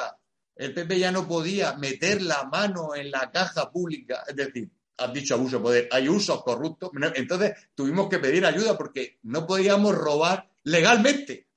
el 0.56 0.74
PP 0.74 1.00
ya 1.00 1.12
no 1.12 1.28
podía 1.28 1.74
meter 1.74 2.22
la 2.22 2.46
mano 2.46 2.96
en 2.96 3.12
la 3.12 3.30
caja 3.30 3.70
pública, 3.70 4.24
es 4.28 4.36
decir, 4.36 4.70
has 4.98 5.14
dicho 5.14 5.36
abuso 5.36 5.58
de 5.58 5.64
poder, 5.64 5.90
hay 5.92 6.08
usos 6.10 6.44
corruptos, 6.44 6.92
entonces 7.16 7.54
tuvimos 7.74 8.10
que 8.10 8.20
pedir 8.20 8.46
ayuda 8.46 8.78
porque 8.78 9.20
no 9.24 9.46
podíamos 9.46 9.96
robar 9.96 10.50
legalmente. 10.64 11.48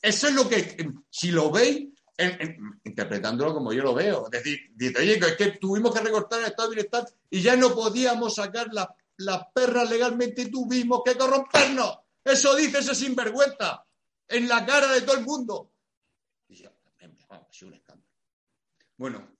Eso 0.00 0.28
es 0.28 0.34
lo 0.34 0.48
que, 0.48 0.92
si 1.10 1.30
lo 1.30 1.50
veis, 1.50 1.88
interpretándolo 2.84 3.52
como 3.52 3.72
yo 3.72 3.82
lo 3.82 3.94
veo, 3.94 4.26
es 4.26 4.30
decir, 4.30 4.58
dice, 4.74 5.00
oye, 5.00 5.18
es 5.18 5.36
que 5.36 5.52
tuvimos 5.52 5.94
que 5.94 6.00
recortar 6.00 6.40
el 6.40 6.46
estado 6.46 6.70
de 6.70 6.76
bienestar 6.76 7.06
y 7.28 7.42
ya 7.42 7.56
no 7.56 7.74
podíamos 7.74 8.34
sacar 8.34 8.68
las 8.72 9.40
perras 9.52 9.90
legalmente 9.90 10.42
y 10.42 10.50
tuvimos 10.50 11.02
que 11.04 11.16
corrompernos. 11.16 11.98
Eso 12.24 12.54
dice 12.56 12.78
ese 12.78 12.94
sinvergüenza 12.94 13.84
en 14.28 14.48
la 14.48 14.64
cara 14.64 14.92
de 14.92 15.02
todo 15.02 15.16
el 15.16 15.24
mundo. 15.24 15.72
Bueno, 18.96 19.36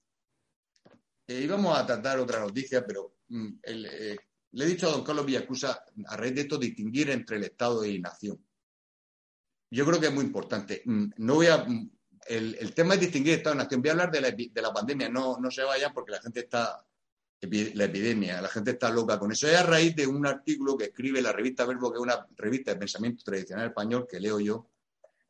eh, 1.26 1.40
íbamos 1.40 1.76
a 1.76 1.86
tratar 1.86 2.18
otra 2.20 2.40
noticia, 2.40 2.86
pero 2.86 3.15
mm, 3.28 3.48
eh, 3.62 4.16
le 4.52 4.64
he 4.64 4.68
dicho 4.68 4.88
a 4.88 4.92
don 4.92 5.04
Carlos 5.04 5.26
Villacusa, 5.26 5.84
a 6.06 6.16
raíz 6.16 6.34
de 6.34 6.40
esto, 6.42 6.58
distinguir 6.58 7.10
entre 7.10 7.36
el 7.36 7.44
Estado 7.44 7.84
y 7.84 7.98
nación. 8.00 8.44
Yo 9.70 9.84
creo 9.84 10.00
que 10.00 10.06
es 10.06 10.12
muy 10.12 10.24
importante. 10.24 10.82
Mm, 10.84 11.06
no 11.18 11.34
voy 11.34 11.46
a. 11.46 11.58
Mm, 11.58 11.90
el, 12.28 12.74
tema 12.74 12.94
es 12.94 13.00
distinguir 13.00 13.34
Estado 13.34 13.54
y 13.54 13.58
nación. 13.58 13.80
Voy 13.80 13.90
a 13.90 13.92
hablar 13.92 14.10
de 14.10 14.20
la, 14.20 14.30
de 14.30 14.62
la 14.62 14.72
pandemia, 14.72 15.08
no, 15.08 15.38
no 15.38 15.50
se 15.50 15.62
vayan 15.62 15.92
porque 15.92 16.12
la 16.12 16.20
gente 16.20 16.40
está. 16.40 16.82
La 17.38 17.84
epidemia, 17.84 18.40
la 18.40 18.48
gente 18.48 18.70
está 18.72 18.88
loca 18.88 19.18
con 19.18 19.30
eso. 19.30 19.46
Es 19.46 19.56
a 19.56 19.62
raíz 19.62 19.94
de 19.94 20.06
un 20.06 20.26
artículo 20.26 20.76
que 20.76 20.86
escribe 20.86 21.20
la 21.20 21.32
revista 21.32 21.66
Verbo, 21.66 21.92
que 21.92 21.98
es 21.98 22.02
una 22.02 22.26
revista 22.34 22.72
de 22.72 22.78
pensamiento 22.78 23.22
tradicional 23.22 23.68
español 23.68 24.06
que 24.10 24.18
leo 24.18 24.40
yo. 24.40 24.70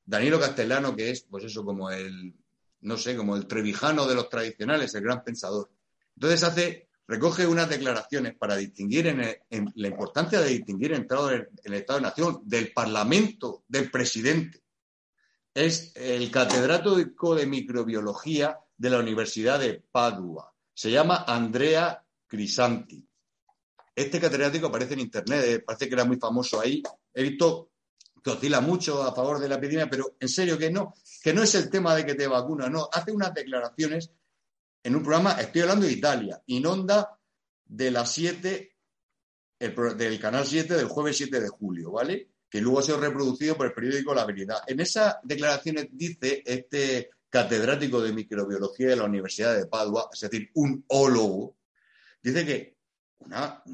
Danilo 0.05 0.39
Castellano, 0.39 0.95
que 0.95 1.11
es, 1.11 1.23
pues 1.23 1.45
eso, 1.45 1.65
como 1.65 1.91
el 1.91 2.33
no 2.87 2.97
sé, 2.97 3.17
como 3.17 3.37
el 3.37 3.47
trevijano 3.47 4.07
de 4.07 4.15
los 4.15 4.29
tradicionales, 4.29 4.95
el 4.95 5.03
gran 5.03 5.25
pensador. 5.25 5.71
Entonces 6.15 6.43
hace, 6.45 6.86
recoge 7.09 7.47
unas 7.47 7.69
declaraciones 7.69 8.35
para 8.35 8.57
distinguir 8.57 9.07
la 9.75 9.89
importancia 9.89 10.41
de 10.41 10.49
distinguir 10.49 10.93
el, 10.93 11.07
el 11.65 11.75
Estado 11.75 11.99
de 11.99 12.03
Nación, 12.03 12.41
del 12.45 12.73
Parlamento, 12.73 13.65
del 13.69 13.91
presidente. 13.91 14.63
Es 15.55 15.93
el 15.95 16.31
catedrático 16.31 17.35
de 17.35 17.47
microbiología 17.47 18.59
de 18.77 18.91
la 18.91 18.99
Universidad 18.99 19.61
de 19.61 19.83
Padua. 19.91 20.53
Se 20.75 20.91
llama 20.91 21.25
Andrea 21.27 22.05
Crisanti. 22.27 23.07
Este 23.95 24.21
catedrático 24.21 24.67
aparece 24.67 24.93
en 24.95 25.01
Internet, 25.01 25.45
eh, 25.47 25.61
parece 25.61 25.89
que 25.89 25.95
era 25.95 26.05
muy 26.05 26.19
famoso 26.19 26.61
ahí. 26.61 26.83
He 27.15 27.23
visto 27.23 27.71
que 28.23 28.31
oscila 28.31 28.61
mucho 28.61 29.03
a 29.03 29.15
favor 29.15 29.39
de 29.39 29.49
la 29.49 29.55
epidemia, 29.55 29.89
pero 29.89 30.17
en 30.21 30.29
serio 30.29 30.59
que 30.59 30.71
no, 30.71 30.93
que 31.23 31.33
no 31.33 31.43
es 31.43 31.55
el 31.55 31.71
tema 31.71 31.95
de 31.95 32.05
que 32.05 32.15
te 32.15 32.27
vacuna, 32.27 32.69
no, 32.69 32.89
hace 32.93 33.13
unas 33.13 33.33
declaraciones 33.33 34.11
en 34.87 34.95
un 34.95 35.03
programa, 35.03 35.33
estoy 35.41 35.63
hablando 35.63 35.85
de 35.85 35.93
Italia, 35.93 36.41
Inonda 36.47 37.19
de 37.65 37.91
las 37.91 38.13
7, 38.13 38.77
del 39.59 40.21
canal 40.21 40.47
7 40.47 40.75
del 40.75 40.87
jueves 40.87 41.17
7 41.17 41.41
de 41.41 41.49
julio, 41.49 41.91
¿vale? 41.91 42.29
Que 42.49 42.61
luego 42.61 42.79
ha 42.79 42.83
sido 42.83 43.01
reproducido 43.01 43.57
por 43.57 43.67
el 43.67 43.73
periódico 43.73 44.15
La 44.15 44.25
Veridad. 44.25 44.59
En 44.65 44.79
esas 44.79 45.17
declaraciones 45.25 45.89
dice 45.91 46.41
este 46.47 47.11
catedrático 47.29 48.01
de 48.01 48.13
microbiología 48.13 48.91
de 48.91 48.95
la 48.95 49.03
Universidad 49.03 49.57
de 49.57 49.67
Padua, 49.67 50.09
es 50.13 50.21
decir, 50.21 50.53
un 50.55 50.85
ólogo, 50.87 51.57
dice 52.23 52.47
que 52.47 52.77
una, 53.19 53.65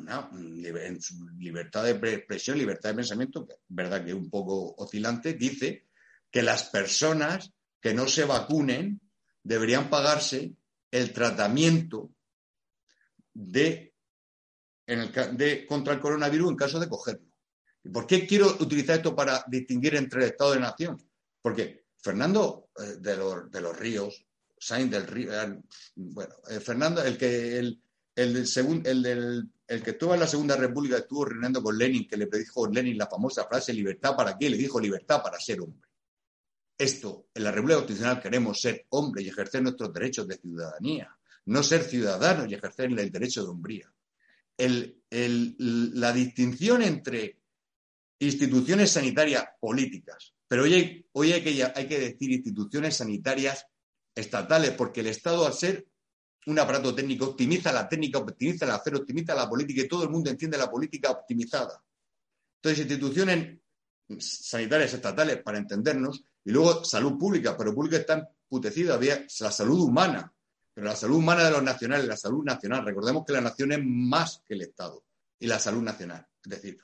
libertad 1.37 1.85
de 1.85 2.15
expresión, 2.15 2.57
libertad 2.57 2.89
de 2.89 2.97
pensamiento, 2.97 3.47
verdad 3.69 4.03
que 4.03 4.13
es 4.13 4.17
un 4.17 4.31
poco 4.31 4.75
oscilante, 4.79 5.35
dice 5.35 5.89
que 6.31 6.41
las 6.41 6.71
personas 6.71 7.53
que 7.83 7.93
no 7.93 8.09
se 8.09 8.25
vacunen 8.25 8.99
deberían 9.43 9.91
pagarse 9.91 10.57
el 10.93 11.13
tratamiento 11.13 12.11
de, 13.35 13.95
de, 14.87 15.67
contra 15.67 15.95
el 15.95 16.01
coronavirus 16.01 16.51
en 16.51 16.57
caso 16.57 16.79
de 16.79 16.89
cogerlo. 16.89 17.33
¿Y 17.83 17.89
por 17.89 18.07
qué 18.07 18.27
quiero 18.27 18.47
utilizar 18.61 18.97
esto 18.97 19.17
para 19.17 19.45
distinguir 19.49 19.97
entre 19.97 20.21
el 20.21 20.31
Estado 20.31 20.55
la 20.55 20.61
Nación? 20.61 21.03
Porque 21.41 21.87
Fernando 21.99 22.69
eh, 22.79 22.97
de, 23.01 23.17
los, 23.17 23.51
de 23.51 23.61
los 23.61 23.77
Ríos, 23.77 24.25
Sainz 24.59 24.91
del 24.91 25.07
Río, 25.07 25.33
eh, 25.33 25.61
bueno, 25.97 26.35
eh, 26.49 26.61
Fernando, 26.61 27.03
el 27.03 27.17
que 27.17 27.59
el, 27.59 27.83
el, 28.15 28.35
del 28.35 28.83
el, 28.85 29.03
del, 29.03 29.51
el 29.67 29.83
que 29.83 29.91
estuvo 29.91 30.15
en 30.15 30.21
la 30.21 30.29
Segunda 30.29 30.57
República 30.57 30.99
estuvo 30.99 31.25
reuniendo 31.25 31.63
con 31.63 31.77
Lenin, 31.77 32.07
que 32.07 32.19
le 32.19 32.27
predijo 32.27 32.69
Lenin 32.69 32.99
la 32.99 33.09
famosa 33.09 33.47
frase 33.49 33.73
libertad 33.73 34.15
para 34.15 34.37
qué, 34.37 34.51
le 34.51 34.59
dijo 34.59 34.79
libertad 34.79 35.23
para 35.23 35.41
ser 35.41 35.61
hombre. 35.63 35.92
Esto, 36.83 37.29
en 37.33 37.45
la 37.45 37.53
República 37.53 37.79
Constitucional 37.79 38.21
queremos 38.21 38.61
ser 38.61 38.87
hombre 38.89 39.23
y 39.23 39.29
ejercer 39.29 39.63
nuestros 39.63 39.93
derechos 39.93 40.27
de 40.27 40.37
ciudadanía, 40.37 41.17
no 41.45 41.63
ser 41.63 41.85
ciudadanos 41.85 42.51
y 42.51 42.55
ejercer 42.55 42.87
el 42.87 43.13
derecho 43.13 43.45
de 43.45 43.51
hombría. 43.51 43.95
La 44.59 46.13
distinción 46.13 46.83
entre 46.83 47.39
instituciones 48.19 48.91
sanitarias 48.91 49.45
políticas, 49.61 50.35
pero 50.49 50.65
hoy 50.65 51.33
hay, 51.33 51.43
que, 51.45 51.63
hay 51.73 51.87
que 51.87 52.01
decir 52.01 52.33
instituciones 52.33 52.97
sanitarias 52.97 53.65
estatales, 54.13 54.73
porque 54.73 55.03
el 55.03 55.07
Estado, 55.07 55.47
al 55.47 55.53
ser 55.53 55.87
un 56.47 56.59
aparato 56.59 56.93
técnico, 56.93 57.27
optimiza 57.27 57.73
la 57.73 57.89
técnica, 57.89 58.19
optimiza 58.19 58.65
el 58.65 58.73
hacer, 58.73 58.97
optimiza 58.97 59.37
la 59.37 59.49
política 59.49 59.83
y 59.83 59.89
todo 59.89 60.03
el 60.03 60.11
mundo 60.11 60.31
entiende 60.31 60.59
la 60.59 60.69
política 60.69 61.13
optimizada. 61.13 61.81
Entonces, 62.57 62.81
instituciones 62.81 63.61
sanitarias 64.19 64.95
estatales 64.95 65.41
para 65.45 65.59
entendernos 65.59 66.25
y 66.45 66.51
luego 66.51 66.85
salud 66.85 67.19
pública, 67.19 67.57
pero 67.57 67.75
pública 67.75 67.99
está 67.99 68.29
emputecida, 68.51 68.95
había 68.95 69.27
la 69.41 69.51
salud 69.51 69.81
humana, 69.81 70.33
pero 70.75 70.87
la 70.87 70.97
salud 70.97 71.17
humana 71.17 71.45
de 71.45 71.51
los 71.51 71.63
nacionales, 71.63 72.07
la 72.07 72.17
salud 72.17 72.45
nacional. 72.45 72.85
Recordemos 72.85 73.25
que 73.27 73.33
la 73.33 73.41
nación 73.41 73.73
es 73.73 73.81
más 73.83 74.43
que 74.47 74.55
el 74.55 74.63
Estado 74.63 75.05
y 75.39 75.47
la 75.47 75.59
salud 75.59 75.83
nacional. 75.83 76.27
Es 76.45 76.51
decir, 76.51 76.79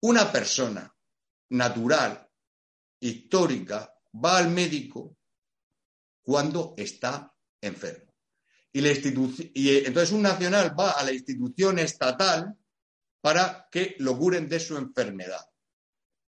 una 0.00 0.30
persona 0.30 0.94
natural, 1.50 2.28
histórica, 3.00 3.94
va 4.24 4.38
al 4.38 4.50
médico 4.50 5.16
cuando 6.22 6.74
está 6.76 7.32
enfermo. 7.60 8.12
Y, 8.72 8.80
la 8.80 8.90
y 8.92 9.68
eh, 9.70 9.86
entonces 9.86 10.12
un 10.12 10.22
nacional 10.22 10.78
va 10.78 10.92
a 10.92 11.04
la 11.04 11.12
institución 11.12 11.78
estatal 11.78 12.54
para 13.20 13.68
que 13.70 13.96
lo 13.98 14.16
curen 14.18 14.48
de 14.48 14.60
su 14.60 14.76
enfermedad. 14.76 15.44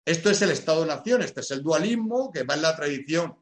Esto 0.05 0.29
es 0.29 0.39
el 0.43 0.51
Estado-Nación, 0.51 1.23
este 1.23 1.41
es 1.41 1.49
el 1.49 1.63
dualismo 1.63 2.31
que 2.31 2.43
va 2.43 2.53
en 2.53 2.61
la 2.61 2.75
tradición 2.75 3.35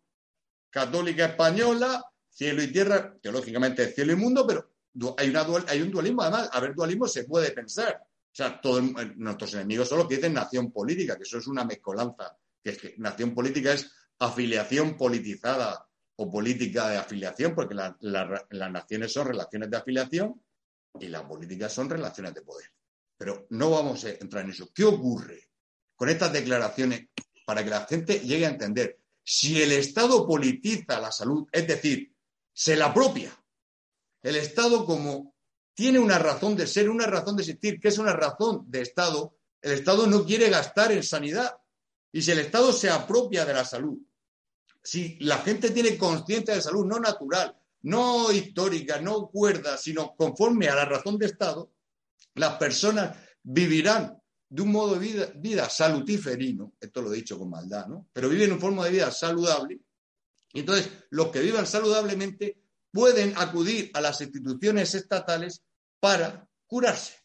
católica 0.70 1.26
española, 1.26 2.02
cielo 2.30 2.64
y 2.64 2.72
tierra, 2.72 3.18
teológicamente 3.22 3.92
cielo 3.92 4.14
y 4.14 4.16
mundo, 4.16 4.48
pero 4.48 4.72
hay, 5.18 5.82
un 5.82 5.92
dualismo, 5.92 6.22
además, 6.22 6.50
a 6.54 6.62
ver, 6.62 6.74
dualismo 6.74 7.06
se 7.06 7.26
puede 7.26 7.52
pensar. 7.52 8.02
O 8.02 8.36
sea, 8.36 8.62
todos 8.62 8.82
nuestros 9.18 9.54
enemigos 9.56 9.90
son 9.90 10.00
los 10.00 10.08
que 10.08 10.30
nación 10.30 10.72
política, 10.72 11.18
que 11.18 11.24
eso 11.24 11.38
es 11.38 11.48
una 11.48 11.66
mezcolanza, 11.66 12.38
que 12.64 12.70
es 12.70 12.78
que 12.78 12.96
nación 12.98 13.36
política 13.36 13.74
es 13.74 13.92
afiliación 14.20 14.96
politizada 14.96 15.86
o 16.16 16.32
política 16.32 16.90
de 16.90 16.98
afiliación, 16.98 17.54
porque 17.54 17.76
las 17.76 18.72
naciones 18.72 19.12
son 19.12 19.28
relaciones 19.28 19.70
de 19.70 19.78
afiliación 19.78 20.42
y 20.98 21.10
las 21.10 21.24
políticas 21.24 21.74
son 21.74 21.90
relaciones 21.90 22.34
de 22.34 22.42
poder. 22.42 22.72
Pero 23.18 23.48
no 23.50 23.70
vamos 23.70 24.06
a 24.06 24.12
entrar 24.12 24.46
en 24.46 24.52
eso. 24.52 24.72
¿Qué 24.74 24.86
ocurre 24.86 25.53
con 26.04 26.10
estas 26.10 26.34
declaraciones 26.34 27.08
para 27.46 27.64
que 27.64 27.70
la 27.70 27.86
gente 27.86 28.20
llegue 28.20 28.46
a 28.46 28.50
entender? 28.50 29.00
Si 29.24 29.62
el 29.62 29.72
Estado 29.72 30.28
politiza 30.28 31.00
la 31.00 31.14
salud, 31.14 31.48
es 31.50 31.66
decir, 31.66 32.14
se 32.52 32.76
la 32.76 32.88
apropia, 32.88 33.32
el 34.22 34.36
Estado 34.36 34.86
como 34.86 35.34
tiene 35.74 36.00
una 36.00 36.20
razón 36.20 36.58
de 36.58 36.68
ser, 36.68 36.90
una 36.90 37.06
razón 37.06 37.38
de 37.38 37.44
existir, 37.44 37.80
que 37.80 37.88
es 37.88 37.98
una 37.98 38.12
razón 38.12 38.66
de 38.68 38.82
Estado, 38.82 39.38
el 39.62 39.72
Estado 39.72 40.06
no 40.06 40.26
quiere 40.26 40.50
gastar 40.50 40.92
en 40.92 41.04
sanidad. 41.04 41.56
Y 42.12 42.22
si 42.22 42.32
el 42.32 42.40
Estado 42.40 42.74
se 42.74 42.90
apropia 42.90 43.46
de 43.46 43.54
la 43.54 43.64
salud 43.64 43.98
si 44.84 45.18
la 45.22 45.38
gente 45.38 45.72
tiene 45.72 45.98
conciencia 45.98 46.54
de 46.54 46.62
salud, 46.62 46.86
no 46.86 47.00
natural, 47.00 47.58
no 47.84 48.32
histórica, 48.32 49.00
no 49.00 49.30
cuerda, 49.30 49.78
sino 49.78 50.14
conforme 50.16 50.68
a 50.68 50.76
la 50.76 50.86
razón 50.86 51.18
de 51.18 51.28
Estado, 51.28 51.72
las 52.36 52.58
personas 52.58 53.18
vivirán 53.42 54.22
de 54.54 54.62
un 54.62 54.72
modo 54.72 54.94
de 54.94 55.00
vida, 55.00 55.32
vida 55.36 55.68
salutíferino, 55.68 56.74
esto 56.80 57.02
lo 57.02 57.12
he 57.12 57.16
dicho 57.16 57.40
con 57.40 57.50
maldad, 57.50 57.88
¿no? 57.88 58.08
Pero 58.14 58.30
viven 58.30 58.52
un 58.52 58.60
forma 58.60 58.86
de 58.86 58.92
vida 58.92 59.10
saludable. 59.10 59.80
Entonces, 60.54 60.92
los 61.10 61.30
que 61.30 61.40
vivan 61.40 61.66
saludablemente 61.66 62.62
pueden 62.92 63.34
acudir 63.36 63.90
a 63.96 64.02
las 64.02 64.22
instituciones 64.22 64.94
estatales 64.94 65.64
para 66.00 66.48
curarse. 66.68 67.16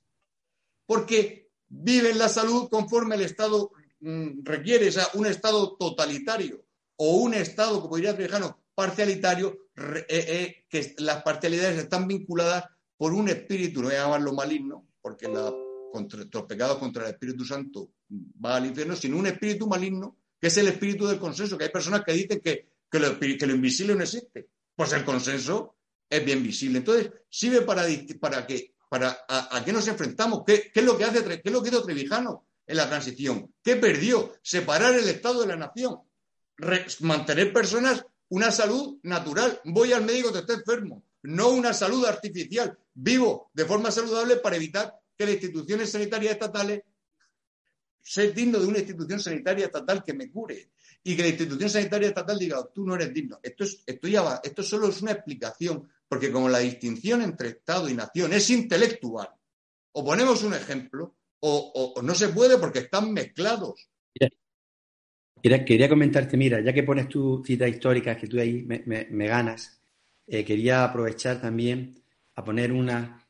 Porque 0.86 1.50
viven 1.68 2.16
la 2.16 2.30
salud 2.30 2.70
conforme 2.70 3.16
el 3.16 3.20
Estado 3.20 3.72
mm, 4.00 4.42
requiere, 4.42 4.88
o 4.88 4.92
sea, 4.92 5.08
un 5.12 5.26
Estado 5.26 5.76
totalitario 5.76 6.64
o 6.96 7.16
un 7.16 7.34
Estado, 7.34 7.82
como 7.82 7.96
diría 7.96 8.14
Trevijano, 8.14 8.58
parcialitario, 8.74 9.68
eh, 9.76 10.06
eh, 10.08 10.64
que 10.70 10.94
las 10.96 11.22
parcialidades 11.22 11.76
están 11.76 12.08
vinculadas 12.08 12.64
por 12.96 13.12
un 13.12 13.28
espíritu, 13.28 13.82
no 13.82 13.88
voy 13.88 13.96
a 13.96 14.04
llamarlo 14.04 14.32
maligno, 14.32 14.88
porque 15.02 15.28
los 15.92 16.44
pecados 16.44 16.78
contra 16.78 17.04
el 17.04 17.12
Espíritu 17.12 17.44
Santo 17.44 17.90
va 18.44 18.56
al 18.56 18.66
infierno, 18.66 18.94
sino 18.96 19.16
un 19.16 19.26
espíritu 19.26 19.66
maligno, 19.66 20.16
que 20.40 20.48
es 20.48 20.56
el 20.56 20.68
espíritu 20.68 21.06
del 21.06 21.18
consenso, 21.18 21.58
que 21.58 21.64
hay 21.64 21.70
personas 21.70 22.02
que 22.04 22.12
dicen 22.12 22.40
que, 22.40 22.68
que, 22.90 22.98
lo, 22.98 23.54
invisible 23.54 23.94
no 23.94 24.02
existe. 24.02 24.48
Pues 24.74 24.92
el 24.92 25.04
consenso 25.04 25.76
es 26.08 26.24
bien 26.24 26.42
visible. 26.42 26.78
Entonces, 26.78 27.10
sirve 27.28 27.62
para, 27.62 27.84
para 28.20 28.46
que 28.46 28.74
para 28.88 29.18
a, 29.28 29.62
qué 29.64 29.72
nos 29.72 29.86
enfrentamos, 29.86 30.44
¿Qué, 30.46 30.70
es 30.74 30.84
lo 30.84 30.96
que 30.96 31.04
hace, 31.04 31.22
qué 31.24 31.42
es 31.44 31.52
lo 31.52 31.62
que 31.62 31.68
hizo 31.68 31.84
Trevijano 31.84 32.46
en 32.66 32.76
la 32.76 32.88
transición, 32.88 33.52
qué 33.62 33.76
perdió, 33.76 34.34
separar 34.42 34.94
el 34.94 35.08
Estado 35.08 35.42
de 35.42 35.48
la 35.48 35.56
nación, 35.56 36.00
mantener 37.00 37.52
personas 37.52 38.04
una 38.30 38.50
salud 38.50 38.98
natural. 39.02 39.60
Voy 39.64 39.92
al 39.92 40.04
médico 40.04 40.32
que 40.32 40.40
esté 40.40 40.54
enfermo, 40.54 41.02
no 41.22 41.48
una 41.48 41.72
salud 41.72 42.04
artificial. 42.04 42.78
Vivo 42.94 43.50
de 43.54 43.64
forma 43.64 43.90
saludable 43.90 44.36
para 44.36 44.56
evitar 44.56 44.94
que 45.18 45.26
las 45.26 45.34
instituciones 45.34 45.90
sanitarias 45.90 46.34
estatales 46.34 46.82
sea 48.00 48.24
digno 48.30 48.58
de 48.58 48.66
una 48.66 48.78
institución 48.78 49.20
sanitaria 49.20 49.66
estatal 49.66 50.02
que 50.02 50.14
me 50.14 50.30
cure 50.30 50.70
y 51.02 51.16
que 51.16 51.22
la 51.22 51.28
institución 51.28 51.68
sanitaria 51.68 52.08
estatal 52.08 52.38
diga, 52.38 52.66
tú 52.72 52.86
no 52.86 52.94
eres 52.94 53.12
digno. 53.12 53.38
Esto 53.42 54.62
solo 54.62 54.88
es 54.88 55.02
una 55.02 55.12
explicación, 55.12 55.88
porque 56.08 56.30
como 56.30 56.48
la 56.48 56.60
distinción 56.60 57.20
entre 57.22 57.48
Estado 57.48 57.88
y 57.88 57.94
nación 57.94 58.32
es 58.32 58.48
intelectual, 58.50 59.28
o 59.92 60.04
ponemos 60.04 60.42
un 60.42 60.54
ejemplo, 60.54 61.16
o, 61.40 62.00
no 62.02 62.14
se 62.14 62.28
puede 62.28 62.58
porque 62.58 62.80
están 62.80 63.12
mezclados. 63.12 63.88
Quería, 65.40 65.88
comentarte, 65.88 66.36
mira, 66.36 66.60
ya 66.60 66.72
que 66.72 66.82
pones 66.82 67.08
tu 67.08 67.44
citas 67.44 67.68
históricas, 67.68 68.16
que 68.16 68.26
tú 68.26 68.40
ahí 68.40 68.64
me, 68.64 69.26
ganas, 69.28 69.80
eh, 70.26 70.44
quería 70.44 70.84
aprovechar 70.84 71.40
también 71.40 72.02
a 72.34 72.44
poner 72.44 72.72
una, 72.72 73.27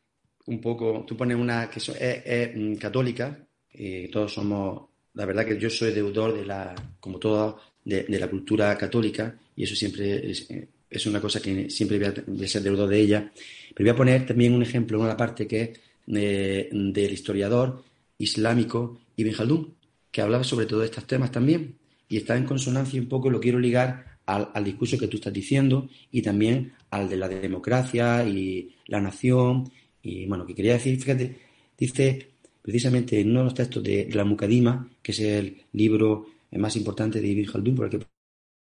un 0.48 0.60
poco, 0.60 1.04
tú 1.06 1.16
pones 1.16 1.36
una 1.36 1.68
que 1.70 1.78
es, 1.78 2.56
mm, 2.56 2.74
católica, 2.76 3.38
eh, 3.72 4.08
todos 4.12 4.32
somos, 4.32 4.88
la 5.14 5.26
verdad 5.26 5.46
que 5.46 5.58
yo 5.58 5.68
soy 5.70 5.92
deudor 5.92 6.34
de 6.34 6.44
la, 6.44 6.74
como 7.00 7.18
todo, 7.18 7.60
de, 7.84 8.06
la 8.08 8.28
cultura 8.28 8.76
católica, 8.76 9.38
y 9.54 9.64
eso 9.64 9.74
siempre 9.74 10.30
es, 10.30 10.50
eh, 10.50 10.68
una 11.06 11.20
cosa 11.20 11.40
que 11.40 11.68
siempre 11.70 11.98
voy 11.98 12.44
a, 12.44 12.48
ser 12.48 12.62
deudor 12.62 12.88
de 12.88 13.00
ella. 13.00 13.30
Pero 13.74 13.86
voy 13.86 13.94
a 13.94 13.96
poner 13.96 14.26
también 14.26 14.54
un 14.54 14.62
ejemplo, 14.62 14.98
una 15.00 15.16
parte 15.16 15.46
que 15.46 15.62
es 15.62 15.78
del 16.06 17.12
historiador 17.12 17.84
islámico 18.16 18.98
Ibn 19.16 19.32
Khaldun, 19.32 19.74
que 20.10 20.22
hablaba 20.22 20.44
sobre 20.44 20.66
todos 20.66 20.84
estos 20.84 21.06
temas 21.06 21.30
también 21.30 21.76
y 22.08 22.16
está 22.16 22.36
en 22.36 22.44
consonancia 22.44 23.00
un 23.00 23.08
poco, 23.08 23.28
lo 23.28 23.40
quiero 23.40 23.58
ligar 23.58 24.18
al, 24.26 24.64
discurso 24.64 24.98
que 24.98 25.08
tú 25.08 25.16
estás 25.16 25.32
diciendo 25.32 25.88
y 26.10 26.22
también 26.22 26.72
al 26.90 27.08
de 27.08 27.16
la 27.16 27.28
democracia 27.28 28.24
y 28.24 28.74
la 28.86 29.00
nación. 29.00 29.70
Y 30.02 30.26
bueno, 30.26 30.46
que 30.46 30.54
quería 30.54 30.74
decir, 30.74 31.00
fíjate, 31.00 31.36
dice 31.76 32.28
precisamente 32.62 33.20
en 33.20 33.30
uno 33.30 33.40
de 33.40 33.44
los 33.44 33.54
textos 33.54 33.82
de, 33.82 34.08
la 34.12 34.24
Mucadima, 34.24 34.90
que 35.02 35.12
es 35.12 35.20
el 35.20 35.62
libro 35.72 36.26
más 36.52 36.76
importante 36.76 37.20
de 37.20 37.28
Ibn 37.28 37.46
Khaldun, 37.46 37.74
porque 37.74 38.00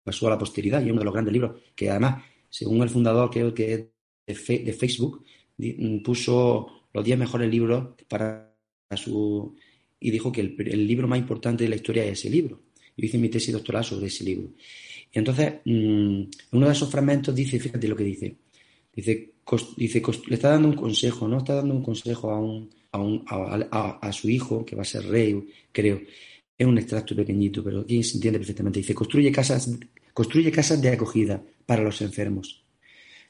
pasó 0.03 0.27
a 0.27 0.31
la 0.31 0.37
posteridad 0.37 0.83
y 0.83 0.91
uno 0.91 0.99
de 0.99 1.05
los 1.05 1.13
grandes 1.13 1.33
libros, 1.33 1.61
que 1.75 1.89
además, 1.89 2.23
según 2.49 2.81
el 2.81 2.89
fundador, 2.89 3.29
creo 3.29 3.53
que 3.53 3.91
es 4.25 4.47
de, 4.47 4.73
Facebook, 4.73 5.23
puso 6.03 6.67
los 6.93 7.03
10 7.03 7.17
mejores 7.17 7.49
libros 7.49 7.95
para 8.07 8.53
su... 8.95 9.55
y 9.99 10.11
dijo 10.11 10.31
que 10.31 10.41
el 10.41 10.87
libro 10.87 11.07
más 11.07 11.19
importante 11.19 11.63
de 11.63 11.69
la 11.69 11.75
historia 11.75 12.05
es 12.05 12.19
ese 12.19 12.29
libro. 12.29 12.59
Yo 12.95 13.05
hice 13.05 13.17
mi 13.17 13.29
tesis 13.29 13.53
doctoral 13.53 13.83
sobre 13.83 14.07
ese 14.07 14.23
libro. 14.23 14.49
Y 15.11 15.19
entonces, 15.19 15.55
mm, 15.65 16.23
uno 16.51 16.65
de 16.65 16.71
esos 16.71 16.89
fragmentos 16.89 17.33
dice, 17.33 17.59
fíjate 17.59 17.87
lo 17.87 17.95
que 17.95 18.03
dice, 18.03 18.35
dice, 18.95 19.31
dice 19.77 20.01
le 20.27 20.35
está 20.35 20.49
dando 20.49 20.69
un 20.69 20.75
consejo, 20.75 21.27
¿no? 21.27 21.39
Está 21.39 21.55
dando 21.55 21.73
un 21.73 21.83
consejo 21.83 22.31
a, 22.31 22.39
un, 22.39 22.69
a, 22.91 22.99
un, 22.99 23.25
a, 23.27 24.11
su 24.11 24.29
hijo, 24.29 24.65
que 24.65 24.75
va 24.75 24.83
a 24.83 24.85
ser 24.85 25.05
rey, 25.05 25.47
creo. 25.71 26.01
Es 26.57 26.67
un 26.67 26.77
extracto 26.77 27.15
pequeñito, 27.15 27.63
pero 27.63 27.81
aquí 27.81 28.03
se 28.03 28.17
entiende 28.17 28.39
perfectamente. 28.39 28.79
Dice, 28.79 28.93
construye 28.93 29.31
casas, 29.31 29.69
construye 30.13 30.51
casas 30.51 30.81
de 30.81 30.89
acogida 30.89 31.43
para 31.65 31.83
los 31.83 32.01
enfermos, 32.01 32.63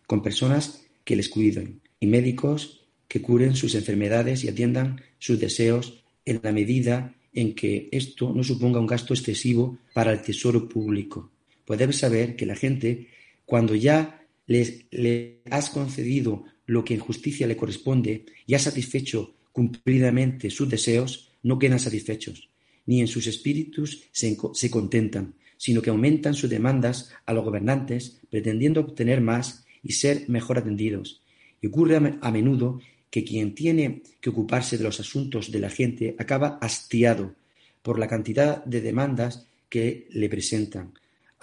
con 0.05 0.21
personas 0.21 0.85
que 1.03 1.15
les 1.15 1.29
cuiden 1.29 1.81
y 1.99 2.07
médicos 2.07 2.81
que 3.07 3.21
curen 3.21 3.55
sus 3.55 3.75
enfermedades 3.75 4.43
y 4.43 4.49
atiendan 4.49 5.01
sus 5.19 5.39
deseos 5.39 6.03
en 6.25 6.39
la 6.43 6.51
medida 6.51 7.15
en 7.33 7.55
que 7.55 7.89
esto 7.91 8.33
no 8.33 8.43
suponga 8.43 8.79
un 8.79 8.87
gasto 8.87 9.13
excesivo 9.13 9.77
para 9.93 10.11
el 10.11 10.21
tesoro 10.21 10.67
público. 10.67 11.31
Pues 11.65 11.79
debes 11.79 11.97
saber 11.97 12.35
que 12.35 12.45
la 12.45 12.55
gente, 12.55 13.07
cuando 13.45 13.75
ya 13.75 14.22
les, 14.47 14.85
le 14.91 15.41
has 15.49 15.69
concedido 15.69 16.45
lo 16.65 16.83
que 16.83 16.93
en 16.93 16.99
justicia 16.99 17.47
le 17.47 17.57
corresponde 17.57 18.25
y 18.45 18.53
ha 18.53 18.59
satisfecho 18.59 19.35
cumplidamente 19.51 20.49
sus 20.49 20.69
deseos, 20.69 21.29
no 21.43 21.59
quedan 21.59 21.79
satisfechos, 21.79 22.49
ni 22.85 23.01
en 23.01 23.07
sus 23.07 23.27
espíritus 23.27 24.03
se, 24.11 24.37
se 24.53 24.71
contentan, 24.71 25.35
sino 25.57 25.81
que 25.81 25.89
aumentan 25.89 26.33
sus 26.33 26.49
demandas 26.49 27.11
a 27.25 27.33
los 27.33 27.45
gobernantes, 27.45 28.19
pretendiendo 28.29 28.81
obtener 28.81 29.21
más 29.21 29.65
y 29.83 29.93
ser 29.93 30.27
mejor 30.27 30.57
atendidos. 30.57 31.21
Y 31.61 31.67
ocurre 31.67 31.97
a 32.21 32.31
menudo 32.31 32.79
que 33.09 33.23
quien 33.23 33.53
tiene 33.53 34.01
que 34.19 34.31
ocuparse 34.31 34.77
de 34.77 34.83
los 34.83 34.99
asuntos 34.99 35.51
de 35.51 35.59
la 35.59 35.69
gente 35.69 36.15
acaba 36.17 36.57
hastiado 36.61 37.35
por 37.83 37.99
la 37.99 38.07
cantidad 38.07 38.65
de 38.65 38.81
demandas 38.81 39.47
que 39.69 40.07
le 40.09 40.29
presentan, 40.29 40.93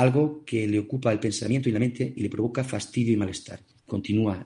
algo 0.01 0.43
que 0.45 0.67
le 0.67 0.79
ocupa 0.79 1.13
el 1.13 1.21
pensamiento 1.21 1.69
y 1.69 1.73
la 1.73 1.79
mente 1.79 2.13
y 2.15 2.23
le 2.23 2.31
provoca 2.31 2.65
fastidio 2.65 3.13
y 3.13 3.17
malestar. 3.17 3.61
Continúa, 3.87 4.45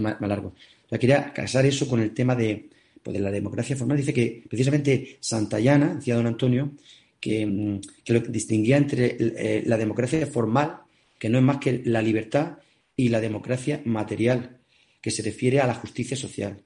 más 0.00 0.20
largo. 0.20 0.54
La 0.90 0.98
quería 0.98 1.32
casar 1.32 1.66
eso 1.66 1.88
con 1.88 2.00
el 2.00 2.12
tema 2.12 2.34
de, 2.34 2.68
pues, 3.02 3.20
la 3.20 3.30
democracia 3.30 3.76
formal. 3.76 3.98
Dice 3.98 4.14
que 4.14 4.44
precisamente 4.48 5.18
Santayana, 5.20 5.96
decía 5.96 6.16
don 6.16 6.26
Antonio, 6.26 6.72
que, 7.20 7.46
mm, 7.46 7.80
que 8.04 8.12
lo 8.12 8.20
distinguía 8.20 8.76
entre 8.76 9.16
eh, 9.18 9.62
la 9.66 9.76
democracia 9.76 10.26
formal, 10.26 10.80
que 11.18 11.28
no 11.28 11.38
es 11.38 11.44
más 11.44 11.58
que 11.58 11.82
la 11.84 12.00
libertad, 12.00 12.58
y 12.98 13.08
la 13.10 13.20
democracia 13.20 13.80
material, 13.84 14.58
que 15.00 15.12
se 15.12 15.22
refiere 15.22 15.60
a 15.60 15.68
la 15.68 15.74
justicia 15.74 16.16
social. 16.16 16.64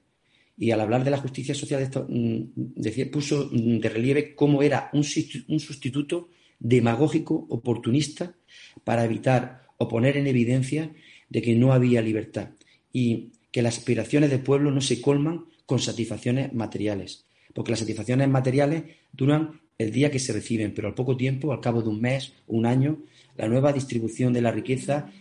Y 0.57 0.71
al 0.71 0.81
hablar 0.81 1.03
de 1.03 1.11
la 1.11 1.17
justicia 1.17 1.53
social, 1.53 1.87
mm, 2.09 3.11
puso 3.11 3.49
mm, 3.51 3.77
de 3.79 3.89
relieve 3.89 4.35
cómo 4.35 4.63
era 4.63 4.89
un, 4.93 5.03
sustituto 5.03 6.29
demagógico, 6.63 7.45
oportunista, 7.49 8.35
para 8.83 9.05
evitar 9.05 9.67
o 9.77 9.87
poner 9.87 10.17
en 10.17 10.25
evidencia 10.25 10.91
de 11.29 11.41
que 11.43 11.53
no 11.55 11.73
había 11.73 12.01
libertad 12.01 12.49
y 12.91 13.33
que 13.51 13.61
las 13.61 13.77
aspiraciones 13.77 14.31
del 14.31 14.41
pueblo 14.41 14.71
no 14.71 14.81
se 14.81 14.99
colman 14.99 15.45
con 15.67 15.79
satisfacciones 15.79 16.53
materiales, 16.53 17.27
porque 17.53 17.71
las 17.71 17.79
satisfacciones 17.79 18.27
materiales 18.27 18.83
duran 19.11 19.61
el 19.77 19.91
día 19.91 20.09
que 20.09 20.19
se 20.19 20.33
reciben, 20.33 20.73
pero 20.73 20.87
al 20.87 20.95
poco 20.95 21.15
tiempo, 21.15 21.53
al 21.53 21.61
cabo 21.61 21.83
de 21.83 21.89
un 21.89 22.01
mes, 22.01 22.33
un 22.47 22.65
año, 22.65 23.03
la 23.37 23.47
nueva 23.47 23.71
distribución 23.71 24.33
de 24.33 24.41
la 24.41 24.51
riqueza 24.51 25.11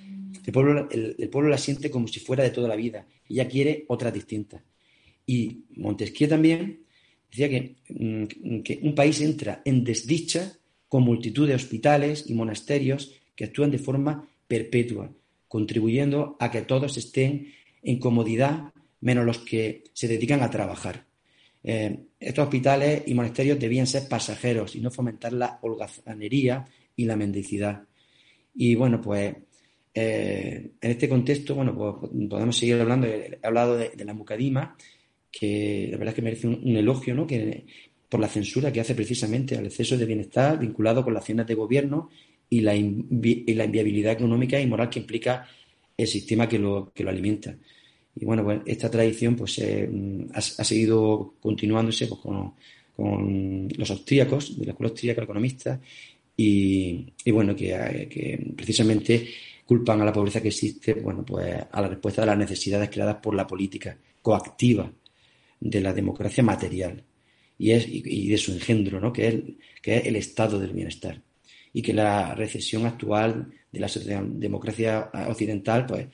el 0.45 1.29
pueblo, 1.31 1.49
la 1.49 1.59
siente 1.59 1.91
como 1.91 2.09
si 2.09 2.21
fuera 2.21 2.43
de 2.43 2.51
toda 2.51 2.69
la 2.69 2.77
vida 2.77 3.07
y 3.29 3.35
ya 3.37 3.49
quiere 3.49 3.85
otra 3.89 4.11
distinta. 4.11 4.63
Y 5.27 5.65
Montesquieu 5.77 6.29
también 6.29 6.81
decía 7.31 7.49
mm, 7.89 8.61
que, 8.63 8.81
un 8.83 8.95
país 8.95 9.21
entra 9.21 9.63
en 9.65 9.85
desdicha 9.85 10.59
con 10.93 11.05
multitud 11.05 11.49
de 11.49 11.55
hospitales 11.55 12.29
y 12.29 12.35
monasterios 12.35 13.19
que 13.35 13.45
actúan 13.45 13.71
de 13.71 13.79
forma 13.79 14.29
perpetua, 14.47 15.11
contribuyendo 15.49 16.37
a 16.39 16.51
que 16.51 16.61
todos 16.61 16.99
estén 16.99 17.51
en 17.83 17.99
comodidad 17.99 18.75
menos 19.01 19.25
los 19.25 19.39
que 19.39 19.85
se 19.95 20.07
dedican 20.07 20.43
a 20.43 20.51
trabajar. 20.51 21.07
Eh, 21.65 21.99
estos 22.21 22.45
hospitales 22.45 23.05
y 23.07 23.15
monasterios 23.15 23.59
debían 23.59 23.87
ser 23.87 24.07
pasajeros 24.07 24.77
y 24.77 24.83
no 24.83 24.91
fomentar 24.91 25.33
la 25.33 25.59
holgazanería 25.63 26.67
y 26.95 27.07
la 27.07 27.17
mendicidad. 27.17 27.85
Y 28.55 28.75
bueno, 28.75 29.01
pues 29.01 29.35
eh, 29.95 30.73
en 30.79 30.91
este 30.91 31.09
contexto, 31.09 31.55
bueno, 31.55 31.75
pues 31.75 32.11
podemos 32.29 32.55
seguir 32.55 32.79
hablando. 32.79 33.07
He 33.07 33.39
hablado 33.43 33.79
de, 33.79 34.05
la 34.05 34.13
mucadima, 34.13 34.77
que 35.31 35.89
la 35.91 35.97
verdad 35.97 36.13
es 36.13 36.17
que 36.17 36.23
merece 36.23 36.49
un, 36.49 36.77
elogio, 36.77 37.15
¿no? 37.15 37.27
Que, 37.27 37.65
por 38.13 38.21
la 38.21 38.29
censura 38.29 38.71
que 38.71 38.79
hace 38.79 38.95
precisamente 38.95 39.57
al 39.57 39.65
exceso 39.65 39.97
de 39.97 40.05
bienestar 40.05 40.59
vinculado 40.59 41.03
con 41.03 41.15
las 41.15 41.23
acciones 41.23 41.47
de 41.47 41.55
gobierno 41.55 42.11
y 42.51 42.61
la, 42.61 42.77
inviabilidad 42.77 44.13
económica 44.13 44.61
y 44.61 44.67
moral 44.67 44.91
que 44.91 45.01
implica 45.01 45.49
el 45.97 46.07
sistema 46.07 46.47
que 46.47 46.59
lo, 46.59 46.93
que 46.95 47.05
lo 47.05 47.09
alimenta. 47.09 47.57
Y 48.15 48.27
bueno, 48.27 48.45
pues 48.45 48.61
esta 48.67 48.91
tradición 48.91 49.35
pues 49.35 49.59
eh, 49.61 49.89
ha, 50.35 50.43
seguido 50.43 51.37
continuándose 51.41 52.07
pues, 52.07 52.21
con, 52.21 53.69
los 53.79 53.91
austríacos, 53.91 54.59
de 54.59 54.67
la 54.67 54.73
escuela 54.73 54.91
austríaca 54.91 55.23
economista, 55.23 55.81
y, 56.37 57.15
y 57.25 57.31
bueno, 57.31 57.57
que, 57.57 58.09
que 58.11 58.53
precisamente 58.55 59.27
culpan 59.65 60.03
a 60.03 60.05
la 60.05 60.13
pobreza 60.13 60.43
que 60.43 60.49
existe, 60.49 60.93
bueno, 60.93 61.25
pues 61.25 61.57
a 61.73 61.81
la 61.81 61.89
respuesta 61.89 62.21
de 62.21 62.27
las 62.27 62.37
necesidades 62.37 62.91
creadas 62.91 63.17
por 63.23 63.35
la 63.35 63.47
política 63.47 63.97
coactiva 64.21 64.93
de 65.61 65.81
la 65.81 65.95
democracia 65.95 66.45
material 66.45 67.03
y, 67.63 67.71
es, 67.71 67.87
y, 67.89 68.29
de 68.29 68.39
su 68.39 68.53
engendro, 68.53 69.01
¿no? 69.01 69.13
que, 69.13 69.29
es, 69.29 69.35
que 69.81 69.99
es 69.99 70.07
el 70.07 70.17
estado 70.17 70.59
del 70.59 70.73
bienestar. 70.73 71.23
y 71.73 71.81
que 71.81 71.93
la 71.95 72.35
recesión 72.35 72.85
actual 72.87 73.53
de 73.71 73.81
la 73.81 73.89
democracia 74.25 75.11
occidental 75.29 75.87
pues 75.87 76.09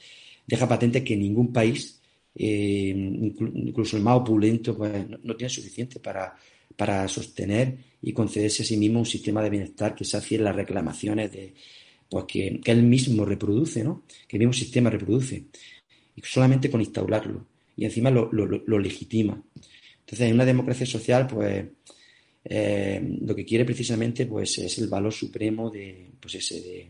deja 0.47 0.69
patente 0.69 1.03
que 1.03 1.17
ningún 1.17 1.51
país, 1.51 2.03
eh, 2.35 2.93
incluso 2.95 3.97
el 3.97 4.03
más 4.03 4.19
opulento, 4.19 4.77
pues 4.77 5.09
no, 5.09 5.37
tiene 5.37 5.49
suficiente 5.49 6.01
para, 6.01 6.37
para 6.77 7.09
sostener 7.09 7.79
y 8.03 8.13
concederse 8.13 8.63
a 8.63 8.67
sí 8.67 8.77
mismo 8.77 8.99
un 8.99 9.07
sistema 9.07 9.43
de 9.43 9.51
bienestar 9.51 9.95
que 9.95 10.05
sacie 10.05 10.39
las 10.39 10.55
reclamaciones 10.55 11.33
de 11.33 11.55
pues 12.11 12.27
que, 12.27 12.61
él 12.63 12.83
mismo 12.83 13.25
reproduce, 13.25 13.83
¿no? 13.83 14.03
que 14.29 14.37
el 14.37 14.41
mismo 14.41 14.53
sistema 14.53 14.91
reproduce, 14.91 15.45
y 16.15 16.21
solamente 16.23 16.71
con 16.71 16.83
instaurarlo, 16.83 17.47
y 17.75 17.87
encima 17.87 18.11
lo 18.11 18.79
legitima. 18.79 19.43
Entonces, 20.09 20.29
en 20.29 20.35
una 20.37 20.47
democracia 20.47 20.87
social, 20.87 21.27
pues 21.27 21.66
eh, 22.42 23.18
lo 23.21 23.37
que 23.37 23.44
quiere 23.44 23.66
precisamente 23.66 24.25
pues, 24.25 24.57
es 24.57 24.79
el 24.79 24.88
valor 24.88 25.12
supremo 25.12 25.68
de, 25.68 26.12
pues 26.18 26.37
ese 26.37 26.88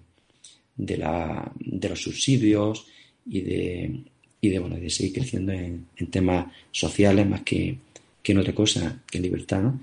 de, 0.76 0.96
la, 0.96 1.50
de 1.58 1.88
los 1.88 2.00
subsidios 2.00 2.86
y 3.26 3.40
de, 3.40 4.02
y 4.40 4.48
de, 4.50 4.58
bueno, 4.60 4.76
de 4.76 4.88
seguir 4.88 5.14
creciendo 5.14 5.50
en, 5.50 5.88
temas 6.12 6.46
sociales 6.70 7.28
más 7.28 7.42
que, 7.42 7.76
que, 8.22 8.30
en 8.30 8.38
otra 8.38 8.54
cosa, 8.54 9.02
que 9.04 9.18
en 9.18 9.24
libertad. 9.24 9.62
¿no? 9.62 9.82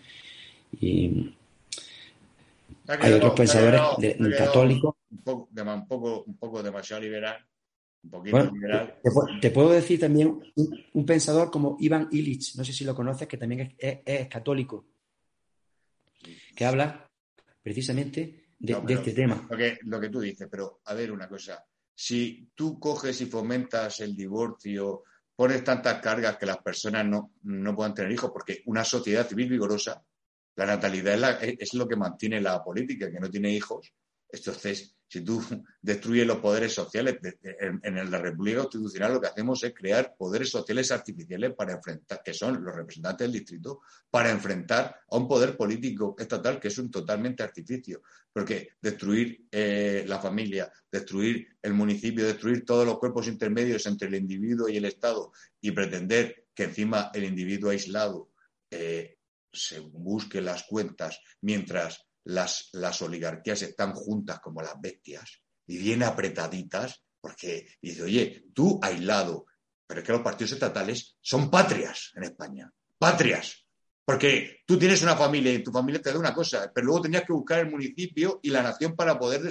Y 0.79 1.29
hay 2.87 3.11
otros 3.11 3.33
pensadores 3.33 3.81
católicos. 4.37 4.95
Un 5.11 5.17
poco, 5.17 5.49
un, 5.53 5.87
poco, 5.89 6.23
un 6.25 6.37
poco 6.37 6.63
demasiado 6.63 7.01
liberal. 7.01 7.45
Un 8.05 8.09
poquito 8.09 8.51
liberal. 8.51 8.99
Te, 9.41 9.51
puedo 9.51 9.71
decir 9.71 9.99
también 9.99 10.39
un, 10.93 11.05
pensador 11.05 11.51
como 11.51 11.77
Iván 11.79 12.07
Illich, 12.11 12.55
no 12.55 12.63
sé 12.63 12.71
si 12.71 12.85
lo 12.85 12.95
conoces, 12.95 13.27
que 13.27 13.37
también 13.37 13.75
es 13.77 14.27
católico 14.27 14.85
que 16.55 16.65
habla 16.65 17.09
precisamente 17.61 18.45
de, 18.57 18.93
este 18.93 19.11
tema. 19.11 19.45
Lo 19.49 19.57
que, 19.57 19.77
lo 19.83 19.99
que 19.99 20.09
tú 20.09 20.19
dices, 20.19 20.47
pero 20.49 20.81
a 20.85 20.93
ver 20.93 21.11
una 21.11 21.27
cosa, 21.27 21.63
si 21.93 22.49
tú 22.55 22.79
coges 22.79 23.19
y 23.21 23.25
fomentas 23.25 23.99
el 23.99 24.15
divorcio, 24.15 25.03
pones 25.35 25.63
tantas 25.63 26.01
cargas 26.01 26.37
que 26.37 26.45
las 26.45 26.57
personas 26.57 27.05
no, 27.05 27.33
no 27.43 27.75
puedan 27.75 27.93
tener 27.93 28.11
hijos, 28.11 28.31
porque 28.31 28.63
una 28.65 28.83
sociedad 28.83 29.27
civil 29.27 29.49
vigorosa, 29.49 30.03
la 30.55 30.65
natalidad 30.65 31.43
es, 31.43 31.73
lo 31.73 31.87
que 31.87 31.97
mantiene 31.97 32.39
la 32.39 32.63
política, 32.63 33.11
que 33.11 33.19
no 33.19 33.29
tiene 33.29 33.51
hijos. 33.51 33.91
Entonces, 34.29 34.94
si 35.07 35.21
tú 35.21 35.43
destruyes 35.81 36.25
los 36.25 36.39
poderes 36.39 36.73
sociales, 36.73 37.17
en, 37.41 38.11
la 38.11 38.17
República 38.17 38.61
Constitucional 38.61 39.13
lo 39.13 39.21
que 39.21 39.27
hacemos 39.27 39.63
es 39.63 39.73
crear 39.73 40.15
poderes 40.17 40.49
sociales 40.49 40.91
artificiales 40.91 41.53
para 41.53 41.73
enfrentar, 41.73 42.21
que 42.23 42.33
son 42.33 42.63
los 42.63 42.75
representantes 42.75 43.25
del 43.25 43.33
distrito, 43.33 43.81
para 44.09 44.31
enfrentar 44.31 45.01
a 45.09 45.17
un 45.17 45.27
poder 45.27 45.55
político 45.55 46.15
estatal 46.17 46.59
que 46.59 46.69
es 46.69 46.77
un 46.77 46.89
totalmente 46.89 47.43
artificio. 47.43 48.01
Porque 48.33 48.69
destruir 48.81 49.45
eh, 49.51 50.03
la 50.07 50.19
familia, 50.19 50.71
destruir 50.91 51.47
el 51.61 51.73
municipio, 51.73 52.25
destruir 52.25 52.65
todos 52.65 52.85
los 52.85 52.99
cuerpos 52.99 53.27
intermedios 53.27 53.85
entre 53.85 54.07
el 54.07 54.15
individuo 54.15 54.67
y 54.67 54.77
el 54.77 54.85
Estado 54.85 55.31
y 55.61 55.71
pretender 55.71 56.47
que 56.53 56.63
encima 56.63 57.11
el 57.13 57.25
individuo 57.25 57.69
aislado 57.69 58.31
eh, 58.71 59.17
se 59.51 59.79
busque 59.79 60.41
las 60.41 60.63
cuentas 60.63 61.21
mientras 61.41 62.05
las, 62.25 62.69
las 62.73 63.01
oligarquías 63.01 63.61
están 63.61 63.93
juntas 63.93 64.39
como 64.39 64.61
las 64.61 64.79
bestias 64.79 65.41
y 65.67 65.77
bien 65.77 66.03
apretaditas, 66.03 67.03
porque 67.21 67.67
dice, 67.81 68.03
oye, 68.03 68.45
tú 68.53 68.79
aislado, 68.81 69.45
pero 69.87 70.01
es 70.01 70.05
que 70.05 70.11
los 70.11 70.21
partidos 70.21 70.53
estatales 70.53 71.17
son 71.21 71.49
patrias 71.49 72.11
en 72.15 72.23
España, 72.23 72.71
patrias. 72.97 73.65
Porque 74.05 74.59
tú 74.67 74.77
tienes 74.77 75.01
una 75.01 75.15
familia 75.15 75.51
y 75.51 75.63
tu 75.63 75.71
familia 75.71 75.99
te 75.99 76.11
da 76.11 76.19
una 76.19 76.33
cosa, 76.33 76.71
pero 76.73 76.85
luego 76.85 77.01
tenías 77.01 77.23
que 77.23 77.33
buscar 77.33 77.59
el 77.59 77.71
municipio 77.71 78.39
y 78.43 78.51
la 78.51 78.61
nación 78.61 78.95
para 78.95 79.17
poder 79.17 79.41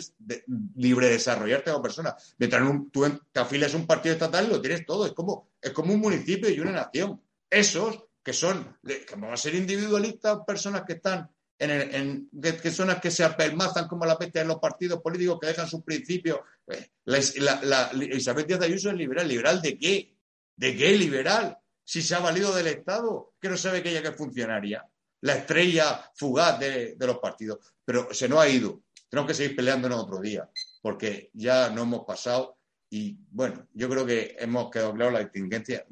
libre 0.76 1.08
desarrollarte 1.08 1.72
como 1.72 1.82
persona. 1.82 2.14
Mientras 2.38 2.62
tú 2.92 3.20
te 3.32 3.40
afilias 3.40 3.74
un 3.74 3.84
partido 3.84 4.12
estatal, 4.12 4.48
lo 4.48 4.60
tienes 4.60 4.86
todo. 4.86 5.06
Es 5.06 5.12
como, 5.12 5.50
es 5.60 5.72
como 5.72 5.92
un 5.92 5.98
municipio 5.98 6.48
y 6.48 6.60
una 6.60 6.70
nación. 6.70 7.20
Esos 7.50 8.04
que 8.22 8.32
son, 8.32 8.78
que 8.84 9.04
van 9.16 9.32
a 9.32 9.36
ser 9.36 9.56
individualistas, 9.56 10.38
personas 10.46 10.84
que 10.86 10.94
están 10.94 11.28
en, 11.58 12.28
que 12.30 12.70
son 12.70 12.88
las 12.88 13.00
que 13.00 13.10
se 13.10 13.24
apelmazan 13.24 13.86
como 13.86 14.04
la 14.04 14.18
peste 14.18 14.40
en 14.40 14.48
los 14.48 14.58
partidos 14.58 15.00
políticos 15.00 15.38
que 15.40 15.48
dejan 15.48 15.68
sus 15.68 15.82
principios. 15.82 16.40
Pues, 16.64 16.90
la, 17.04 17.90
Isabel 18.12 18.46
Díaz 18.46 18.62
Ayuso 18.62 18.90
es 18.90 18.96
liberal. 18.96 19.28
¿Liberal 19.28 19.62
de 19.62 19.78
qué? 19.78 20.16
¿De 20.56 20.76
qué 20.76 20.96
liberal? 20.96 21.56
Si 21.84 22.02
se 22.02 22.14
ha 22.14 22.20
valido 22.20 22.54
del 22.54 22.66
Estado, 22.68 23.34
que 23.40 23.48
no 23.48 23.56
sabe 23.56 23.82
que 23.82 23.90
ella 23.90 24.02
que 24.02 24.08
es 24.08 24.16
funcionaria. 24.16 24.86
La 25.20 25.36
estrella 25.36 26.10
fugaz 26.14 26.58
de, 26.58 26.96
los 26.98 27.18
partidos. 27.18 27.58
Pero 27.84 28.12
se 28.12 28.28
nos 28.28 28.40
ha 28.40 28.48
ido. 28.48 28.82
Tenemos 29.08 29.28
que 29.28 29.34
seguir 29.34 29.56
peleándonos 29.56 30.02
otro 30.02 30.20
día, 30.20 30.48
porque 30.82 31.30
ya 31.34 31.70
no 31.70 31.82
hemos 31.82 32.04
pasado. 32.04 32.58
Y 32.90 33.16
bueno, 33.30 33.68
yo 33.72 33.88
creo 33.88 34.04
que 34.04 34.36
hemos 34.38 34.70
quedado 34.70 34.92
claro 34.94 35.10
la 35.12 35.20
distingencia, 35.20 35.86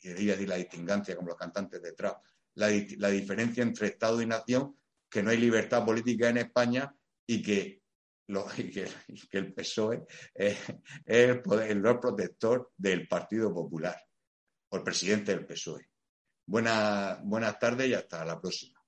y 0.00 0.26
decir 0.26 0.48
la 0.48 0.56
distingancia 0.56 1.16
como 1.16 1.28
los 1.28 1.38
cantantes 1.38 1.82
de 1.82 1.92
trap, 1.92 2.22
la, 2.54 2.68
la 2.98 3.08
diferencia 3.08 3.62
entre 3.62 3.88
Estado 3.88 4.20
y 4.22 4.26
nación 4.26 4.76
que 5.08 5.22
no 5.22 5.30
hay 5.30 5.38
libertad 5.38 5.84
política 5.84 6.28
en 6.28 6.38
España 6.38 6.94
y 7.26 7.42
que, 7.42 7.82
el 9.32 9.54
PSOE 9.54 10.04
es, 10.34 10.58
el, 11.04 11.42
el 11.46 11.98
protector 12.00 12.72
del 12.76 13.06
Partido 13.06 13.54
Popular 13.54 13.96
o 14.70 14.76
el 14.76 14.82
presidente 14.82 15.32
del 15.34 15.46
PSOE. 15.46 15.88
buenas 16.46 17.58
tardes 17.58 17.88
y 17.88 17.94
hasta 17.94 18.24
la 18.24 18.40
próxima. 18.40 18.80